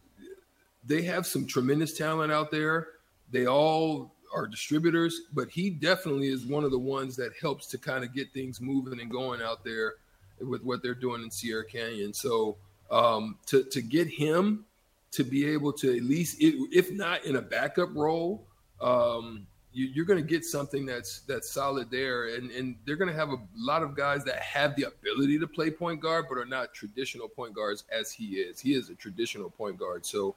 they 0.85 1.03
have 1.03 1.27
some 1.27 1.47
tremendous 1.47 1.97
talent 1.97 2.33
out 2.33 2.51
there. 2.51 2.89
They 3.31 3.47
all 3.47 4.15
are 4.35 4.47
distributors, 4.47 5.23
but 5.33 5.49
he 5.51 5.71
definitely 5.71 6.29
is 6.29 6.47
one 6.47 6.65
of 6.65 6.71
the 6.71 6.79
ones 6.79 7.17
that 7.17 7.33
helps 7.41 7.67
to 7.69 7.79
kind 7.79 8.05
of 8.05 8.15
get 8.15 8.33
things 8.33 8.61
moving 8.61 9.01
and 9.01 9.11
going 9.11 9.43
out 9.43 9.65
there 9.65 9.95
with 10.41 10.63
what 10.63 10.83
they're 10.83 10.95
doing 10.95 11.23
in 11.23 11.31
Sierra 11.31 11.65
Canyon. 11.65 12.13
So 12.13 12.57
um, 12.91 13.39
to 13.47 13.65
to 13.65 13.83
get 13.83 14.09
him 14.09 14.65
to 15.13 15.25
be 15.25 15.47
able 15.47 15.73
to 15.73 15.97
at 15.97 16.03
least, 16.03 16.37
if 16.41 16.93
not 16.93 17.25
in 17.25 17.37
a 17.37 17.43
backup 17.43 17.95
role, 17.95 18.47
um, 18.81 19.47
you, 19.77 20.03
are 20.03 20.07
going 20.07 20.23
to 20.23 20.27
get 20.27 20.43
something 20.43 20.87
that's 20.87 21.21
that's 21.21 21.51
solid 21.51 21.91
there, 21.91 22.35
and 22.35 22.51
and 22.51 22.77
they're 22.87 22.97
going 22.97 23.11
to 23.11 23.19
have 23.19 23.29
a 23.29 23.39
lot 23.55 23.83
of 23.83 23.95
guys 23.95 24.25
that 24.25 24.37
have 24.37 24.75
the 24.75 24.85
ability 24.85 25.39
to 25.39 25.47
play 25.47 25.71
point 25.71 26.01
guard, 26.01 26.27
but 26.31 26.39
are 26.39 26.47
not 26.47 26.73
traditional 26.73 27.29
point 27.29 27.55
guards 27.55 27.85
as 27.93 28.11
he 28.11 28.37
is. 28.37 28.59
He 28.59 28.73
is 28.73 28.89
a 28.89 28.95
traditional 28.95 29.51
point 29.51 29.79
guard, 29.79 30.07
so 30.07 30.35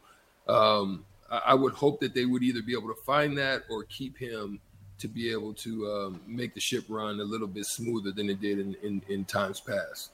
um, 0.50 1.06
I, 1.32 1.42
I, 1.48 1.54
would 1.54 1.74
hope 1.74 2.02
that 2.02 2.14
they 2.14 2.26
would 2.26 2.44
either 2.44 2.62
be 2.62 2.74
able 2.74 2.90
to 2.90 3.02
find 3.06 3.38
that 3.38 3.64
or 3.70 3.84
keep 3.84 4.18
him 4.18 4.60
to 4.98 5.08
be 5.08 5.32
able 5.32 5.54
to 5.54 5.90
um, 5.90 6.22
make 6.28 6.54
the 6.54 6.60
ship 6.60 6.84
run 6.90 7.22
a 7.22 7.24
little 7.24 7.48
bit 7.48 7.66
smoother 7.66 8.12
than 8.12 8.30
it 8.30 8.42
did 8.42 8.60
in, 8.60 8.76
in, 8.84 9.02
in 9.08 9.24
times 9.24 9.62
past. 9.62 10.12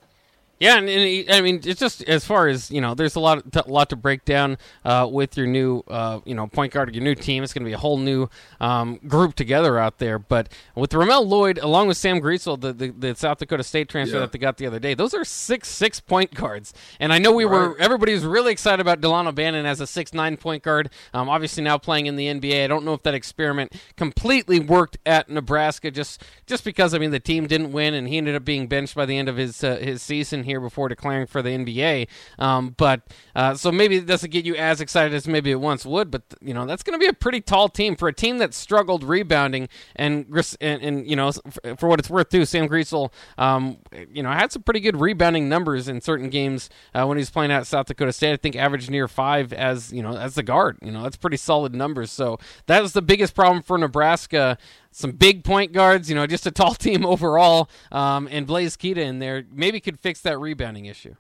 Yeah, 0.58 0.78
and, 0.78 0.88
and, 0.88 1.32
I 1.32 1.42
mean, 1.42 1.60
it's 1.66 1.80
just 1.80 2.02
as 2.04 2.24
far 2.24 2.48
as 2.48 2.72
you 2.72 2.80
know, 2.80 2.94
there's 2.94 3.16
a 3.16 3.20
lot, 3.20 3.44
a 3.56 3.70
lot 3.70 3.90
to 3.90 3.98
break 3.98 4.24
down 4.24 4.58
uh, 4.86 5.08
with 5.12 5.36
your 5.36 5.48
new, 5.48 5.84
uh, 5.90 6.22
you 6.24 6.34
know, 6.34 6.48
point 6.48 6.72
guard, 6.72 6.88
of 6.88 6.96
your 6.96 7.04
new 7.04 7.14
team. 7.16 7.44
It's 7.44 7.54
going 7.54 7.64
to 7.64 7.70
be 7.70 7.74
a 7.74 7.78
whole 7.78 7.98
new 7.98 8.30
um, 8.62 9.00
group 9.06 9.36
together 9.36 9.78
out 9.78 9.98
there. 9.98 10.18
But 10.18 10.50
with 10.74 10.94
Ramel 10.94 11.28
Lloyd, 11.28 11.58
along 11.58 11.90
with 11.90 11.98
Sam 11.98 12.22
Griesel, 12.22 12.60
the, 12.60 12.72
the, 12.72 12.92
the 12.92 13.16
South 13.16 13.40
Dakota 13.40 13.64
State 13.64 13.90
transfer 13.90 14.16
yeah. 14.16 14.22
that 14.22 14.32
they 14.32 14.40
got 14.40 14.58
the 14.58 14.66
other 14.66 14.80
day, 14.80 14.94
those 14.94 15.14
are 15.14 15.26
six 15.26 15.68
six 15.68 16.00
point 16.00 16.34
guards. 16.34 16.74
And 17.02 17.12
I 17.12 17.20
know 17.20 17.34
we 17.34 17.44
right. 17.44 17.52
were 17.52 17.78
everybody 17.78 18.14
was 18.14 18.24
really 18.24 18.54
excited 18.54 18.80
about 18.80 19.02
Dalano 19.02 19.36
Banton 19.36 19.66
as 19.66 19.82
a 19.82 19.88
six 19.88 20.14
nine 20.14 20.38
point 20.38 20.64
guard. 20.64 20.90
Um, 21.14 21.28
obviously 21.28 21.64
now 21.64 21.78
playing 21.78 22.06
in 22.06 22.16
the 22.16 22.28
NBA. 22.28 22.64
I 22.64 22.68
don't 22.68 22.86
know 22.86 22.94
if 22.94 23.04
that 23.04 23.14
experiment 23.14 23.74
completely 23.98 24.62
worked 24.62 24.98
at 25.06 25.30
Nebraska, 25.30 25.92
just 25.92 26.24
just 26.48 26.64
because 26.64 26.94
I 26.94 26.98
mean 26.98 27.12
the 27.12 27.20
team 27.20 27.46
didn't 27.46 27.74
win 27.74 27.94
and 27.94 28.08
he 28.08 28.18
ended 28.18 28.36
up 28.36 28.46
being 28.46 28.68
benched 28.68 28.96
by 28.96 29.06
the 29.06 29.18
end 29.18 29.28
of 29.28 29.36
his 29.36 29.62
uh, 29.62 29.76
his 29.78 30.02
season 30.02 30.45
here 30.46 30.60
before 30.60 30.90
declaring 30.90 31.28
for 31.28 31.42
the 31.42 31.50
NBA. 31.50 32.08
Um, 32.40 32.76
but 32.78 33.02
uh, 33.36 33.56
so 33.56 33.72
maybe 33.72 33.98
it 33.98 34.06
doesn't 34.06 34.30
get 34.32 34.46
you 34.46 34.56
as 34.56 34.82
excited 34.82 35.14
as 35.14 35.28
maybe 35.28 35.52
it 35.52 35.60
once 35.60 35.86
would. 35.86 36.12
But 36.12 36.24
you 36.42 36.54
know 36.54 36.66
that's 36.66 36.84
going 36.84 36.98
to 36.98 37.04
be 37.04 37.10
a 37.10 37.14
pretty 37.14 37.42
tall 37.42 37.70
team 37.70 37.96
for 37.96 38.08
a 38.08 38.14
team 38.14 38.38
that 38.38 38.54
struggled 38.54 39.04
rebounding 39.04 39.68
and 39.96 40.26
and, 40.62 40.82
and 40.82 41.08
you 41.08 41.16
know 41.16 41.32
for 41.78 41.88
what 41.88 42.00
it's 42.00 42.10
worth 42.10 42.30
too. 42.30 42.46
Sam 42.46 42.68
Griesel, 42.68 43.12
um, 43.38 43.78
you 44.12 44.24
know, 44.24 44.32
had 44.32 44.52
some 44.52 44.64
pretty 44.64 44.80
good 44.80 45.00
rebounding 45.00 45.50
numbers 45.50 45.88
in 45.88 46.02
certain 46.02 46.30
games 46.30 46.70
uh, 46.94 47.06
when 47.06 47.18
he 47.18 47.22
was 47.22 47.30
playing 47.30 47.52
at 47.52 47.68
South 47.68 47.88
Dakota 47.88 48.14
State. 48.14 48.34
I 48.34 48.38
think 48.38 48.56
averaged 48.56 48.90
near 48.90 49.08
five 49.08 49.54
as 49.54 49.92
you 49.92 50.02
know 50.02 50.16
as 50.16 50.36
the 50.36 50.44
guard. 50.44 50.78
You 50.82 50.92
know 50.92 51.04
that's 51.04 51.18
pretty 51.18 51.38
solid 51.38 51.74
numbers. 51.74 52.12
So 52.12 52.40
that 52.68 52.82
was 52.82 52.94
the 52.94 53.02
biggest 53.02 53.36
problem 53.36 53.62
for 53.62 53.78
Nebraska 53.78 54.58
some 54.96 55.12
big 55.12 55.44
point 55.44 55.74
guards, 55.74 56.10
you 56.10 56.16
know, 56.16 56.26
just 56.26 56.48
a 56.48 56.52
tall 56.52 56.74
team 56.74 57.06
overall, 57.06 57.70
um, 57.92 58.30
and 58.32 58.48
Blaise 58.48 58.78
Keita 58.78 58.98
in 58.98 59.20
there 59.20 59.44
maybe 59.52 59.82
could 59.82 60.00
fix 60.00 60.22
that 60.22 60.40
rebounding 60.40 60.86
issue. 60.86 61.16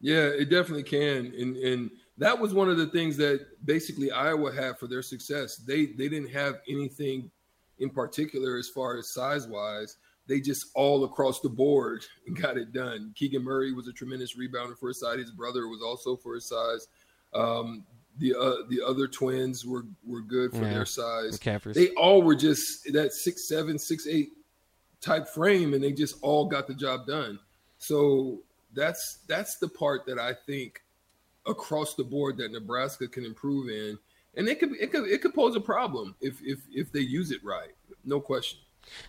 Yeah, 0.00 0.26
it 0.26 0.50
definitely 0.50 0.84
can, 0.84 1.32
and 1.36 1.56
and 1.56 1.90
that 2.18 2.38
was 2.38 2.52
one 2.52 2.68
of 2.68 2.76
the 2.76 2.86
things 2.86 3.16
that 3.16 3.46
basically 3.64 4.10
Iowa 4.10 4.52
had 4.52 4.78
for 4.78 4.86
their 4.86 5.02
success. 5.02 5.56
They 5.56 5.86
they 5.86 6.08
didn't 6.08 6.30
have 6.30 6.60
anything 6.68 7.30
in 7.78 7.90
particular 7.90 8.58
as 8.58 8.68
far 8.68 8.98
as 8.98 9.12
size 9.12 9.48
wise. 9.48 9.96
They 10.26 10.40
just 10.40 10.66
all 10.74 11.04
across 11.04 11.40
the 11.40 11.48
board 11.48 12.04
got 12.40 12.58
it 12.58 12.72
done. 12.72 13.12
Keegan 13.16 13.42
Murray 13.42 13.72
was 13.72 13.88
a 13.88 13.92
tremendous 13.92 14.36
rebounder 14.36 14.76
for 14.78 14.88
his 14.88 15.00
side. 15.00 15.18
His 15.18 15.30
brother 15.30 15.66
was 15.66 15.80
also 15.82 16.14
for 16.14 16.34
his 16.34 16.46
size. 16.46 16.86
Um, 17.34 17.84
the 18.18 18.34
uh, 18.34 18.66
the 18.68 18.82
other 18.84 19.06
twins 19.06 19.64
were 19.64 19.84
were 20.06 20.20
good 20.20 20.52
for 20.52 20.62
yeah, 20.62 20.74
their 20.74 20.86
size. 20.86 21.38
McCaffery's. 21.38 21.74
They 21.74 21.90
all 21.90 22.22
were 22.22 22.34
just 22.34 22.92
that 22.92 23.12
six 23.12 23.48
seven, 23.48 23.78
six 23.78 24.06
eight 24.06 24.30
type 25.00 25.28
frame, 25.28 25.74
and 25.74 25.82
they 25.82 25.92
just 25.92 26.16
all 26.22 26.46
got 26.46 26.66
the 26.66 26.74
job 26.74 27.06
done. 27.06 27.38
So 27.78 28.40
that's 28.74 29.18
that's 29.28 29.56
the 29.58 29.68
part 29.68 30.06
that 30.06 30.18
I 30.18 30.34
think 30.46 30.82
across 31.46 31.94
the 31.94 32.04
board 32.04 32.36
that 32.38 32.52
Nebraska 32.52 33.08
can 33.08 33.24
improve 33.24 33.68
in, 33.68 33.98
and 34.36 34.48
it 34.48 34.58
could 34.58 34.72
it 34.80 34.90
could 34.90 35.08
it 35.08 35.22
could 35.22 35.34
pose 35.34 35.56
a 35.56 35.60
problem 35.60 36.14
if 36.20 36.40
if 36.42 36.60
if 36.72 36.92
they 36.92 37.00
use 37.00 37.30
it 37.30 37.42
right, 37.44 37.74
no 38.04 38.20
question. 38.20 38.58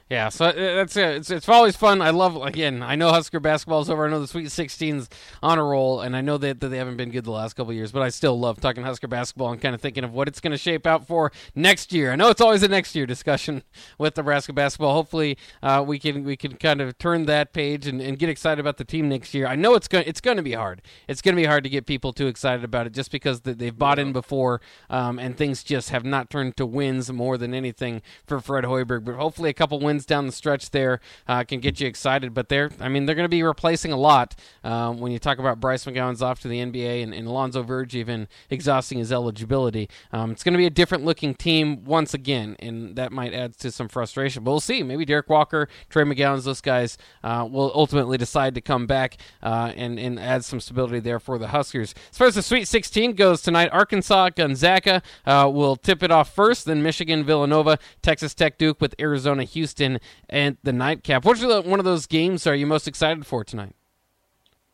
Yeah, 0.09 0.29
so 0.29 0.45
uh, 0.45 0.53
that's 0.53 0.97
it. 0.97 1.17
It's, 1.17 1.29
it's 1.29 1.47
always 1.47 1.75
fun. 1.75 2.01
I 2.01 2.09
love 2.09 2.35
again. 2.41 2.81
I 2.81 2.95
know 2.95 3.09
Husker 3.09 3.39
basketball 3.39 3.81
is 3.81 3.91
over. 3.91 4.07
I 4.07 4.09
know 4.09 4.19
the 4.19 4.27
Sweet 4.27 4.47
16s 4.47 5.07
on 5.43 5.59
a 5.59 5.63
roll, 5.63 6.01
and 6.01 6.15
I 6.15 6.21
know 6.21 6.37
that, 6.39 6.59
that 6.61 6.69
they 6.69 6.77
haven't 6.77 6.97
been 6.97 7.11
good 7.11 7.25
the 7.25 7.31
last 7.31 7.53
couple 7.53 7.73
years. 7.73 7.91
But 7.91 8.01
I 8.01 8.09
still 8.09 8.39
love 8.39 8.59
talking 8.59 8.83
Husker 8.83 9.07
basketball 9.07 9.51
and 9.51 9.61
kind 9.61 9.75
of 9.75 9.81
thinking 9.81 10.03
of 10.03 10.11
what 10.11 10.27
it's 10.27 10.39
going 10.39 10.51
to 10.51 10.57
shape 10.57 10.87
out 10.87 11.05
for 11.05 11.31
next 11.53 11.93
year. 11.93 12.11
I 12.11 12.15
know 12.15 12.29
it's 12.29 12.41
always 12.41 12.63
a 12.63 12.67
next 12.67 12.95
year 12.95 13.05
discussion 13.05 13.61
with 13.99 14.17
Nebraska 14.17 14.51
basketball. 14.51 14.93
Hopefully, 14.93 15.37
uh, 15.61 15.83
we 15.85 15.99
can 15.99 16.23
we 16.23 16.35
can 16.35 16.55
kind 16.55 16.81
of 16.81 16.97
turn 16.97 17.25
that 17.27 17.53
page 17.53 17.85
and, 17.85 18.01
and 18.01 18.17
get 18.17 18.29
excited 18.29 18.59
about 18.59 18.77
the 18.77 18.85
team 18.85 19.09
next 19.09 19.35
year. 19.35 19.45
I 19.45 19.55
know 19.55 19.75
it's 19.75 19.87
going 19.87 20.05
it's 20.07 20.21
going 20.21 20.37
to 20.37 20.43
be 20.43 20.53
hard. 20.53 20.81
It's 21.07 21.21
going 21.21 21.35
to 21.35 21.41
be 21.41 21.47
hard 21.47 21.63
to 21.65 21.69
get 21.69 21.85
people 21.85 22.13
too 22.13 22.27
excited 22.27 22.63
about 22.63 22.87
it 22.87 22.93
just 22.93 23.11
because 23.11 23.41
they've 23.41 23.77
bought 23.77 23.99
in 23.99 24.11
before, 24.11 24.59
um, 24.89 25.19
and 25.19 25.37
things 25.37 25.63
just 25.63 25.91
have 25.91 26.03
not 26.03 26.31
turned 26.31 26.57
to 26.57 26.65
wins 26.65 27.11
more 27.11 27.37
than 27.37 27.53
anything 27.53 28.01
for 28.25 28.39
Fred 28.39 28.63
Hoiberg. 28.63 29.05
But 29.05 29.13
hopefully, 29.13 29.49
couple 29.59 29.79
wins 29.79 30.05
down 30.05 30.25
the 30.25 30.31
stretch 30.31 30.71
there 30.71 31.01
uh, 31.27 31.43
can 31.43 31.59
get 31.59 31.79
you 31.79 31.87
excited. 31.87 32.33
But 32.33 32.49
they're, 32.49 32.71
I 32.79 32.87
mean, 32.87 33.05
they're 33.05 33.15
going 33.15 33.25
to 33.25 33.29
be 33.29 33.43
replacing 33.43 33.91
a 33.91 33.97
lot 33.97 34.35
um, 34.63 34.99
when 34.99 35.11
you 35.11 35.19
talk 35.19 35.37
about 35.37 35.59
Bryce 35.59 35.85
McGowens 35.85 36.21
off 36.21 36.39
to 36.41 36.47
the 36.47 36.59
NBA 36.59 37.03
and, 37.03 37.13
and 37.13 37.27
Alonzo 37.27 37.61
Verge 37.61 37.93
even 37.95 38.27
exhausting 38.49 38.97
his 38.97 39.11
eligibility. 39.11 39.89
Um, 40.11 40.31
it's 40.31 40.43
going 40.43 40.53
to 40.53 40.57
be 40.57 40.65
a 40.65 40.71
different 40.71 41.03
looking 41.03 41.35
team 41.35 41.83
once 41.83 42.13
again, 42.13 42.55
and 42.59 42.95
that 42.95 43.11
might 43.11 43.33
add 43.33 43.57
to 43.59 43.71
some 43.71 43.89
frustration. 43.89 44.43
But 44.43 44.51
we'll 44.51 44.59
see. 44.61 44.81
Maybe 44.81 45.03
Derrick 45.03 45.29
Walker, 45.29 45.67
Trey 45.89 46.03
McGowens, 46.03 46.45
those 46.45 46.61
guys 46.61 46.97
uh, 47.23 47.47
will 47.49 47.71
ultimately 47.75 48.17
decide 48.17 48.55
to 48.55 48.61
come 48.61 48.87
back 48.87 49.17
uh, 49.43 49.73
and, 49.75 49.99
and 49.99 50.17
add 50.19 50.45
some 50.45 50.61
stability 50.61 51.01
there 51.01 51.19
for 51.19 51.37
the 51.37 51.49
Huskers. 51.49 51.93
As 52.11 52.17
far 52.17 52.27
as 52.27 52.35
the 52.35 52.41
Sweet 52.41 52.67
16 52.67 53.13
goes 53.13 53.41
tonight, 53.41 53.69
Arkansas 53.73 54.29
Gonzaga 54.29 55.01
uh, 55.25 55.49
will 55.53 55.75
tip 55.75 56.01
it 56.01 56.11
off 56.11 56.33
first, 56.33 56.65
then 56.65 56.81
Michigan 56.81 57.25
Villanova, 57.25 57.77
Texas 58.01 58.33
Tech 58.33 58.57
Duke 58.57 58.79
with 58.79 58.95
Arizona 58.99 59.43
Houston 59.49 59.99
and 60.29 60.57
the 60.63 60.73
nightcap. 60.73 61.25
Which 61.25 61.41
one 61.41 61.79
of 61.79 61.85
those 61.85 62.05
games 62.05 62.47
are 62.47 62.55
you 62.55 62.65
most 62.65 62.87
excited 62.87 63.25
for 63.25 63.43
tonight? 63.43 63.75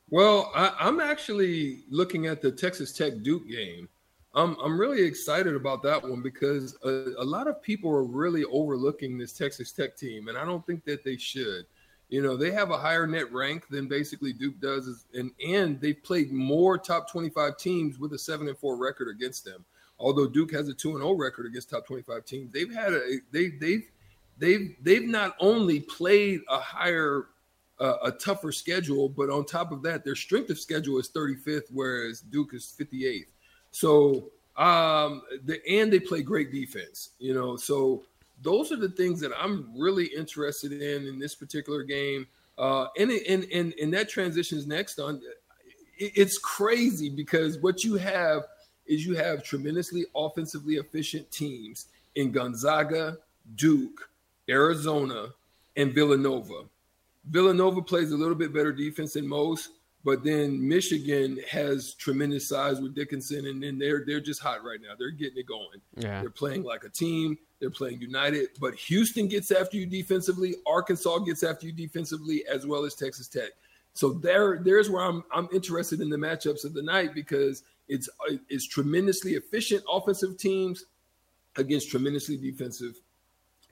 Well, 0.09 0.51
I, 0.55 0.87
am 0.87 0.99
actually 0.99 1.83
looking 1.89 2.27
at 2.27 2.41
the 2.41 2.51
Texas 2.51 2.93
Tech 2.93 3.21
Duke 3.23 3.49
game. 3.49 3.89
I'm 4.35 4.55
I'm 4.61 4.79
really 4.79 5.03
excited 5.03 5.55
about 5.55 5.81
that 5.83 6.03
one 6.03 6.21
because 6.21 6.77
a, 6.83 7.13
a, 7.17 7.23
lot 7.23 7.47
of 7.47 7.61
people 7.61 7.89
are 7.89 8.03
really 8.03 8.43
overlooking 8.43 9.17
this 9.17 9.33
Texas 9.33 9.71
Tech 9.71 9.95
team, 9.95 10.27
and 10.27 10.37
I 10.37 10.45
don't 10.45 10.65
think 10.65 10.83
that 10.85 11.03
they 11.03 11.17
should. 11.17 11.65
You 12.09 12.21
know, 12.21 12.37
they 12.37 12.51
have 12.51 12.69
a 12.69 12.77
higher 12.77 13.07
net 13.07 13.31
rank 13.31 13.67
than 13.69 13.87
basically 13.87 14.33
Duke 14.33 14.59
does, 14.59 15.05
and 15.13 15.31
and 15.45 15.81
they've 15.81 16.01
played 16.03 16.31
more 16.31 16.77
top 16.77 17.09
25 17.09 17.57
teams 17.57 17.97
with 17.97 18.13
a 18.13 18.19
seven 18.19 18.47
and 18.47 18.57
four 18.57 18.77
record 18.77 19.07
against 19.07 19.45
them. 19.45 19.65
Although 19.97 20.27
Duke 20.27 20.51
has 20.51 20.67
a 20.67 20.73
two 20.73 20.91
and 20.91 20.99
zero 20.99 21.09
oh 21.09 21.17
record 21.17 21.45
against 21.45 21.69
top 21.69 21.87
25 21.87 22.25
teams, 22.25 22.51
they've 22.51 22.73
had 22.73 22.93
a 22.93 23.17
they 23.31 23.49
they've 23.49 23.89
they've 24.37 24.75
they've 24.81 25.07
not 25.07 25.35
only 25.39 25.79
played 25.79 26.41
a 26.49 26.59
higher 26.59 27.27
uh, 27.79 27.97
a 28.03 28.11
tougher 28.11 28.51
schedule, 28.51 29.09
but 29.09 29.29
on 29.29 29.45
top 29.45 29.71
of 29.71 29.81
that, 29.83 30.05
their 30.05 30.15
strength 30.15 30.49
of 30.49 30.57
schedule 30.57 30.97
is 30.97 31.09
35th, 31.09 31.65
whereas 31.73 32.21
Duke 32.21 32.53
is 32.53 32.73
58th. 32.79 33.27
So 33.71 34.31
um 34.57 35.21
the 35.43 35.59
and 35.69 35.91
they 35.91 35.99
play 35.99 36.21
great 36.21 36.51
defense, 36.51 37.11
you 37.19 37.33
know. 37.33 37.57
So 37.57 38.03
those 38.41 38.71
are 38.71 38.77
the 38.77 38.89
things 38.89 39.19
that 39.21 39.31
I'm 39.37 39.69
really 39.77 40.05
interested 40.05 40.71
in 40.71 41.07
in 41.07 41.19
this 41.19 41.35
particular 41.35 41.83
game. 41.83 42.27
Uh, 42.57 42.87
and 42.97 43.11
and 43.11 43.45
and 43.53 43.73
and 43.81 43.93
that 43.93 44.09
transitions 44.09 44.65
next 44.65 44.99
on. 44.99 45.21
It's 45.97 46.37
crazy 46.37 47.09
because 47.09 47.57
what 47.59 47.83
you 47.83 47.95
have 47.95 48.43
is 48.85 49.05
you 49.05 49.15
have 49.15 49.43
tremendously 49.43 50.05
offensively 50.15 50.75
efficient 50.75 51.29
teams 51.31 51.87
in 52.15 52.31
Gonzaga, 52.31 53.17
Duke, 53.55 54.09
Arizona, 54.49 55.27
and 55.75 55.93
Villanova. 55.93 56.63
Villanova 57.29 57.81
plays 57.81 58.11
a 58.11 58.17
little 58.17 58.35
bit 58.35 58.53
better 58.53 58.71
defense 58.71 59.13
than 59.13 59.27
most, 59.27 59.69
but 60.03 60.23
then 60.23 60.65
Michigan 60.65 61.39
has 61.49 61.95
tremendous 61.95 62.47
size 62.47 62.79
with 62.79 62.93
Dickinson, 62.93 63.47
and 63.47 63.61
then 63.61 63.79
they're 63.79 64.03
they're 64.05 64.21
just 64.21 64.41
hot 64.41 64.63
right 64.63 64.79
now. 64.79 64.93
They're 64.97 65.09
getting 65.09 65.39
it 65.39 65.47
going. 65.47 65.81
Yeah. 65.97 66.21
They're 66.21 66.29
playing 66.29 66.63
like 66.63 66.83
a 66.83 66.89
team. 66.89 67.37
They're 67.59 67.71
playing 67.71 67.99
united. 68.01 68.49
But 68.59 68.75
Houston 68.75 69.27
gets 69.27 69.49
after 69.49 69.77
you 69.77 69.87
defensively. 69.87 70.55
Arkansas 70.67 71.19
gets 71.19 71.43
after 71.43 71.65
you 71.65 71.71
defensively, 71.71 72.45
as 72.47 72.67
well 72.67 72.85
as 72.85 72.93
Texas 72.93 73.27
Tech. 73.27 73.49
So 73.93 74.11
there, 74.11 74.59
there's 74.61 74.89
where 74.89 75.03
I'm 75.03 75.23
I'm 75.33 75.47
interested 75.51 76.01
in 76.01 76.09
the 76.09 76.17
matchups 76.17 76.65
of 76.65 76.73
the 76.73 76.83
night 76.83 77.15
because 77.15 77.63
it's 77.87 78.07
it's 78.47 78.67
tremendously 78.67 79.33
efficient 79.33 79.83
offensive 79.91 80.37
teams 80.37 80.85
against 81.57 81.89
tremendously 81.89 82.37
defensive 82.37 82.99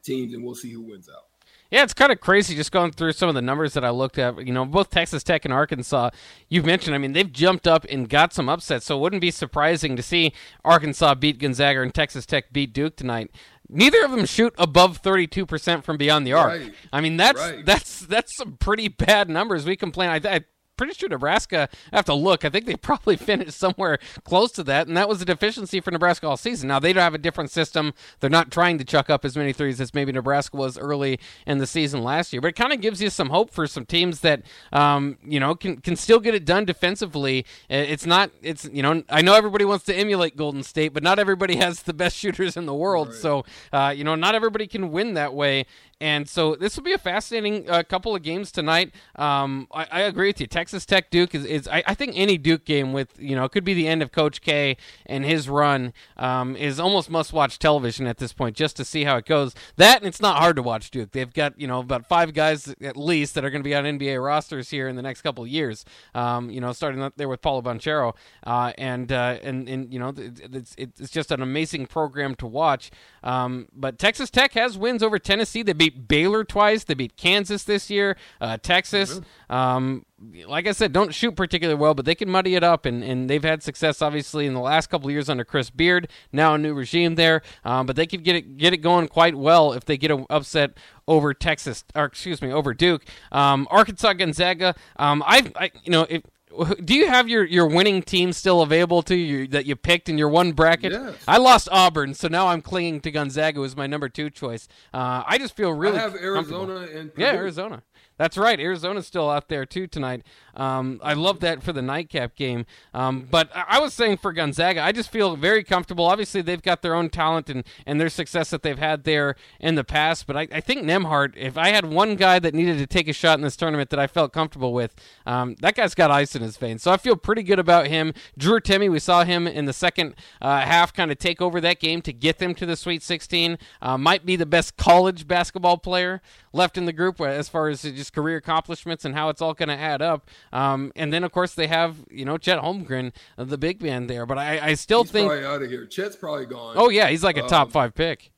teams, 0.03 0.33
and 0.33 0.43
we'll 0.43 0.55
see 0.55 0.71
who 0.71 0.81
wins 0.81 1.09
out. 1.09 1.23
Yeah, 1.71 1.81
it's 1.81 1.93
kind 1.95 2.11
of 2.11 2.19
crazy 2.19 2.53
just 2.55 2.71
going 2.71 2.91
through 2.91 3.13
some 3.13 3.29
of 3.29 3.33
the 3.35 3.41
numbers 3.41 3.73
that 3.73 3.83
I 3.83 3.89
looked 3.89 4.19
at. 4.19 4.45
You 4.45 4.53
know, 4.53 4.63
both 4.63 4.91
Texas 4.91 5.23
Tech 5.23 5.43
and 5.43 5.51
Arkansas, 5.53 6.11
you've 6.47 6.65
mentioned, 6.65 6.93
I 6.93 6.99
mean, 6.99 7.13
they've 7.13 7.31
jumped 7.31 7.67
up 7.67 7.83
and 7.89 8.07
got 8.07 8.31
some 8.31 8.47
upsets, 8.47 8.85
so 8.85 8.95
it 8.95 9.01
wouldn't 9.01 9.21
be 9.21 9.31
surprising 9.31 9.95
to 9.95 10.03
see 10.03 10.33
Arkansas 10.63 11.15
beat 11.15 11.39
Gonzaga 11.39 11.81
and 11.81 11.91
Texas 11.91 12.27
Tech 12.27 12.53
beat 12.53 12.73
Duke 12.73 12.95
tonight. 12.95 13.31
Neither 13.67 14.05
of 14.05 14.11
them 14.11 14.27
shoot 14.27 14.53
above 14.59 15.01
32% 15.01 15.83
from 15.83 15.97
beyond 15.97 16.27
the 16.27 16.33
arc. 16.33 16.49
Right. 16.61 16.73
I 16.91 17.01
mean, 17.01 17.17
that's 17.17 17.39
Right. 17.39 17.65
that's 17.65 18.01
that's 18.01 18.35
some 18.35 18.57
pretty 18.57 18.87
bad 18.89 19.27
numbers. 19.29 19.65
We 19.65 19.75
complain. 19.75 20.09
I, 20.09 20.35
I 20.35 20.41
pretty 20.77 20.93
sure 20.93 21.09
Nebraska. 21.09 21.69
I 21.91 21.95
have 21.95 22.05
to 22.05 22.13
look. 22.13 22.45
I 22.45 22.49
think 22.49 22.65
they 22.65 22.75
probably 22.83 23.15
finished 23.15 23.57
somewhere 23.57 23.99
close 24.23 24.51
to 24.53 24.63
that, 24.63 24.87
and 24.87 24.97
that 24.97 25.07
was 25.07 25.21
a 25.21 25.25
deficiency 25.25 25.79
for 25.79 25.91
Nebraska 25.91 26.27
all 26.27 26.37
season. 26.37 26.67
Now 26.67 26.79
they 26.79 26.93
don't 26.93 27.03
have 27.03 27.13
a 27.13 27.19
different 27.19 27.51
system. 27.51 27.93
They're 28.19 28.29
not 28.29 28.51
trying 28.51 28.77
to 28.79 28.83
chuck 28.83 29.09
up 29.09 29.25
as 29.25 29.35
many 29.35 29.53
threes 29.53 29.79
as 29.79 29.93
maybe 29.93 30.11
Nebraska 30.11 30.57
was 30.57 30.77
early 30.77 31.19
in 31.45 31.57
the 31.57 31.67
season 31.67 32.03
last 32.03 32.33
year. 32.33 32.41
But 32.41 32.49
it 32.49 32.55
kind 32.55 32.73
of 32.73 32.81
gives 32.81 33.01
you 33.01 33.09
some 33.09 33.29
hope 33.29 33.51
for 33.51 33.67
some 33.67 33.85
teams 33.85 34.21
that 34.21 34.43
um, 34.71 35.17
you 35.23 35.39
know 35.39 35.55
can 35.55 35.77
can 35.77 35.95
still 35.95 36.19
get 36.19 36.35
it 36.35 36.45
done 36.45 36.65
defensively. 36.65 37.45
It's 37.69 38.05
not. 38.05 38.31
It's 38.41 38.65
you 38.65 38.81
know. 38.81 39.03
I 39.09 39.21
know 39.21 39.35
everybody 39.35 39.65
wants 39.65 39.85
to 39.85 39.95
emulate 39.95 40.35
Golden 40.35 40.63
State, 40.63 40.93
but 40.93 41.03
not 41.03 41.19
everybody 41.19 41.55
has 41.63 41.83
the 41.83 41.93
best 41.93 42.17
shooters 42.17 42.57
in 42.57 42.65
the 42.65 42.73
world. 42.73 43.13
So 43.13 43.45
uh, 43.71 43.93
you 43.95 44.03
know, 44.03 44.15
not 44.15 44.35
everybody 44.35 44.67
can 44.67 44.91
win 44.91 45.13
that 45.13 45.33
way. 45.33 45.65
And 46.03 46.27
so 46.27 46.55
this 46.55 46.75
will 46.75 46.83
be 46.83 46.91
a 46.91 46.97
fascinating 46.97 47.69
uh, 47.69 47.81
couple 47.83 48.13
of 48.13 48.21
games 48.23 48.51
tonight. 48.51 48.93
Um, 49.15 49.69
I, 49.73 49.87
I 49.89 50.01
agree 50.01 50.27
with 50.27 50.41
you. 50.41 50.47
Texas 50.47 50.85
Tech 50.85 51.09
Duke 51.09 51.33
is, 51.33 51.45
is 51.45 51.65
I, 51.69 51.81
I 51.87 51.93
think 51.93 52.11
any 52.17 52.37
Duke 52.37 52.65
game 52.65 52.91
with 52.91 53.13
you 53.17 53.37
know 53.37 53.45
it 53.45 53.53
could 53.53 53.63
be 53.63 53.73
the 53.73 53.87
end 53.87 54.01
of 54.01 54.11
Coach 54.11 54.41
K 54.41 54.75
and 55.05 55.23
his 55.23 55.47
run 55.47 55.93
um, 56.17 56.57
is 56.57 56.77
almost 56.77 57.09
must 57.09 57.31
watch 57.31 57.57
television 57.57 58.05
at 58.05 58.17
this 58.17 58.33
point 58.33 58.57
just 58.57 58.75
to 58.75 58.83
see 58.83 59.05
how 59.05 59.15
it 59.15 59.25
goes. 59.25 59.55
That 59.77 59.99
and 59.99 60.05
it's 60.07 60.19
not 60.19 60.39
hard 60.39 60.57
to 60.57 60.61
watch 60.61 60.91
Duke. 60.91 61.11
They've 61.13 61.33
got 61.33 61.57
you 61.57 61.67
know 61.67 61.79
about 61.79 62.05
five 62.05 62.33
guys 62.33 62.75
at 62.81 62.97
least 62.97 63.33
that 63.35 63.45
are 63.45 63.49
going 63.49 63.63
to 63.63 63.67
be 63.69 63.73
on 63.73 63.85
NBA 63.85 64.21
rosters 64.21 64.69
here 64.71 64.89
in 64.89 64.97
the 64.97 65.01
next 65.01 65.21
couple 65.21 65.45
of 65.45 65.49
years. 65.49 65.85
Um, 66.13 66.49
you 66.49 66.59
know, 66.59 66.73
starting 66.73 67.09
there 67.15 67.29
with 67.29 67.41
Paolo 67.41 67.61
Banchero, 67.61 68.13
uh, 68.45 68.73
and 68.77 69.09
uh, 69.09 69.37
and 69.41 69.69
and 69.69 69.93
you 69.93 69.99
know 69.99 70.09
it- 70.09 70.41
it's 70.53 70.75
it's 70.77 71.09
just 71.11 71.31
an 71.31 71.41
amazing 71.41 71.85
program 71.85 72.35
to 72.35 72.45
watch. 72.45 72.91
Um, 73.23 73.69
but 73.73 73.97
Texas 73.97 74.29
Tech 74.29 74.51
has 74.55 74.77
wins 74.77 75.01
over 75.01 75.17
Tennessee. 75.17 75.63
They 75.63 75.71
beat 75.71 75.92
Baylor 75.93 76.43
twice. 76.43 76.83
They 76.83 76.93
beat 76.93 77.17
Kansas 77.17 77.63
this 77.63 77.89
year. 77.89 78.17
Uh, 78.39 78.57
Texas. 78.57 79.21
Um, 79.49 80.05
like 80.47 80.67
I 80.67 80.71
said, 80.71 80.93
don't 80.93 81.13
shoot 81.13 81.35
particularly 81.35 81.79
well, 81.79 81.93
but 81.93 82.05
they 82.05 82.15
can 82.15 82.29
muddy 82.29 82.55
it 82.55 82.63
up, 82.63 82.85
and, 82.85 83.03
and 83.03 83.29
they've 83.29 83.43
had 83.43 83.61
success 83.61 84.01
obviously 84.01 84.45
in 84.45 84.53
the 84.53 84.59
last 84.59 84.87
couple 84.87 85.07
of 85.07 85.11
years 85.11 85.29
under 85.29 85.43
Chris 85.43 85.69
Beard. 85.69 86.07
Now 86.31 86.53
a 86.53 86.57
new 86.57 86.73
regime 86.73 87.15
there, 87.15 87.41
um, 87.65 87.85
but 87.85 87.95
they 87.95 88.07
could 88.07 88.23
get 88.23 88.35
it 88.35 88.57
get 88.57 88.73
it 88.73 88.77
going 88.77 89.07
quite 89.07 89.35
well 89.35 89.73
if 89.73 89.85
they 89.85 89.97
get 89.97 90.11
an 90.11 90.25
upset 90.29 90.77
over 91.07 91.33
Texas, 91.33 91.83
or 91.95 92.05
excuse 92.05 92.41
me, 92.41 92.51
over 92.51 92.73
Duke. 92.73 93.03
Um, 93.31 93.67
Arkansas 93.69 94.13
Gonzaga. 94.13 94.75
Um, 94.97 95.23
I, 95.25 95.51
I 95.55 95.71
you 95.83 95.91
know 95.91 96.05
if. 96.09 96.23
Do 96.83 96.93
you 96.93 97.07
have 97.07 97.27
your, 97.27 97.43
your 97.43 97.67
winning 97.67 98.01
team 98.01 98.33
still 98.33 98.61
available 98.61 99.01
to 99.03 99.15
you 99.15 99.47
that 99.47 99.65
you 99.65 99.75
picked 99.75 100.09
in 100.09 100.17
your 100.17 100.29
one 100.29 100.51
bracket? 100.51 100.91
Yes. 100.91 101.15
I 101.27 101.37
lost 101.37 101.67
Auburn, 101.71 102.13
so 102.13 102.27
now 102.27 102.47
I'm 102.47 102.61
clinging 102.61 103.01
to 103.01 103.11
Gonzaga 103.11 103.61
as 103.61 103.75
my 103.75 103.87
number 103.87 104.09
two 104.09 104.29
choice. 104.29 104.67
Uh, 104.93 105.23
I 105.25 105.37
just 105.37 105.55
feel 105.55 105.71
really 105.73 105.97
I 105.97 106.01
have. 106.01 106.15
Arizona 106.15 106.87
and 106.93 107.11
Yeah, 107.17 107.33
Arizona. 107.33 107.83
That's 108.17 108.37
right. 108.37 108.59
Arizona's 108.59 109.07
still 109.07 109.29
out 109.29 109.49
there 109.49 109.65
too 109.65 109.87
tonight. 109.87 110.23
Um, 110.55 110.99
I 111.03 111.13
love 111.13 111.39
that 111.39 111.63
for 111.63 111.73
the 111.73 111.81
nightcap 111.81 112.35
game. 112.35 112.65
Um, 112.93 113.27
but 113.29 113.49
I 113.53 113.79
was 113.79 113.93
saying 113.93 114.17
for 114.17 114.31
Gonzaga, 114.31 114.83
I 114.83 114.91
just 114.91 115.11
feel 115.11 115.35
very 115.35 115.63
comfortable. 115.63 116.05
Obviously, 116.05 116.41
they've 116.41 116.61
got 116.61 116.81
their 116.83 116.93
own 116.93 117.09
talent 117.09 117.49
and, 117.49 117.63
and 117.85 117.99
their 117.99 118.09
success 118.09 118.51
that 118.51 118.61
they've 118.61 118.77
had 118.77 119.03
there 119.03 119.35
in 119.59 119.75
the 119.75 119.83
past. 119.83 120.27
But 120.27 120.37
I, 120.37 120.47
I 120.51 120.61
think 120.61 120.83
Nembhard, 120.83 121.35
if 121.35 121.57
I 121.57 121.69
had 121.69 121.85
one 121.85 122.15
guy 122.15 122.37
that 122.39 122.53
needed 122.53 122.77
to 122.77 122.87
take 122.87 123.07
a 123.07 123.13
shot 123.13 123.39
in 123.39 123.43
this 123.43 123.57
tournament 123.57 123.89
that 123.89 123.99
I 123.99 124.05
felt 124.05 124.31
comfortable 124.31 124.73
with, 124.73 124.93
um, 125.25 125.55
that 125.61 125.75
guy's 125.75 125.95
got 125.95 126.11
ice 126.11 126.35
in 126.35 126.43
his 126.43 126.57
veins. 126.57 126.83
So 126.83 126.91
I 126.91 126.97
feel 126.97 127.15
pretty 127.15 127.43
good 127.43 127.59
about 127.59 127.87
him. 127.87 128.13
Drew 128.37 128.59
Timme, 128.59 128.91
we 128.91 128.99
saw 128.99 129.23
him 129.23 129.47
in 129.47 129.65
the 129.65 129.73
second 129.73 130.15
uh, 130.39 130.61
half 130.61 130.93
kind 130.93 131.11
of 131.11 131.17
take 131.17 131.41
over 131.41 131.59
that 131.61 131.79
game 131.79 132.01
to 132.03 132.13
get 132.13 132.37
them 132.37 132.53
to 132.55 132.65
the 132.65 132.75
Sweet 132.75 133.01
16. 133.01 133.57
Uh, 133.81 133.97
might 133.97 134.25
be 134.25 134.35
the 134.35 134.45
best 134.45 134.77
college 134.77 135.27
basketball 135.27 135.77
player 135.77 136.21
left 136.53 136.77
in 136.77 136.85
the 136.85 136.93
group 136.93 137.19
as 137.19 137.49
far 137.49 137.67
as 137.67 137.81
just 137.81 138.13
career 138.13 138.37
accomplishments 138.37 139.03
and 139.03 139.15
how 139.15 139.29
it's 139.29 139.41
all 139.41 139.53
going 139.53 139.69
to 139.69 139.77
add 139.77 140.01
up. 140.01 140.29
Um, 140.53 140.91
and 140.95 141.11
then, 141.11 141.23
of 141.23 141.31
course, 141.31 141.53
they 141.55 141.67
have, 141.67 141.97
you 142.09 142.23
know, 142.23 142.37
Chet 142.37 142.59
Holmgren, 142.59 143.11
uh, 143.37 143.43
the 143.43 143.57
big 143.57 143.81
man 143.81 144.07
there. 144.07 144.25
But 144.25 144.37
I, 144.37 144.59
I 144.69 144.73
still 144.75 145.03
He's 145.03 145.11
think, 145.11 145.27
probably 145.29 145.45
out 145.45 145.61
of 145.63 145.69
here. 145.69 145.85
Chet's 145.85 146.15
probably 146.15 146.45
gone. 146.45 146.75
oh, 146.77 146.89
yeah, 146.89 147.07
he's 147.09 147.23
like 147.23 147.37
a 147.37 147.41
top 147.43 147.67
Um, 147.67 147.71
five 147.71 147.93
pick. 147.95 148.31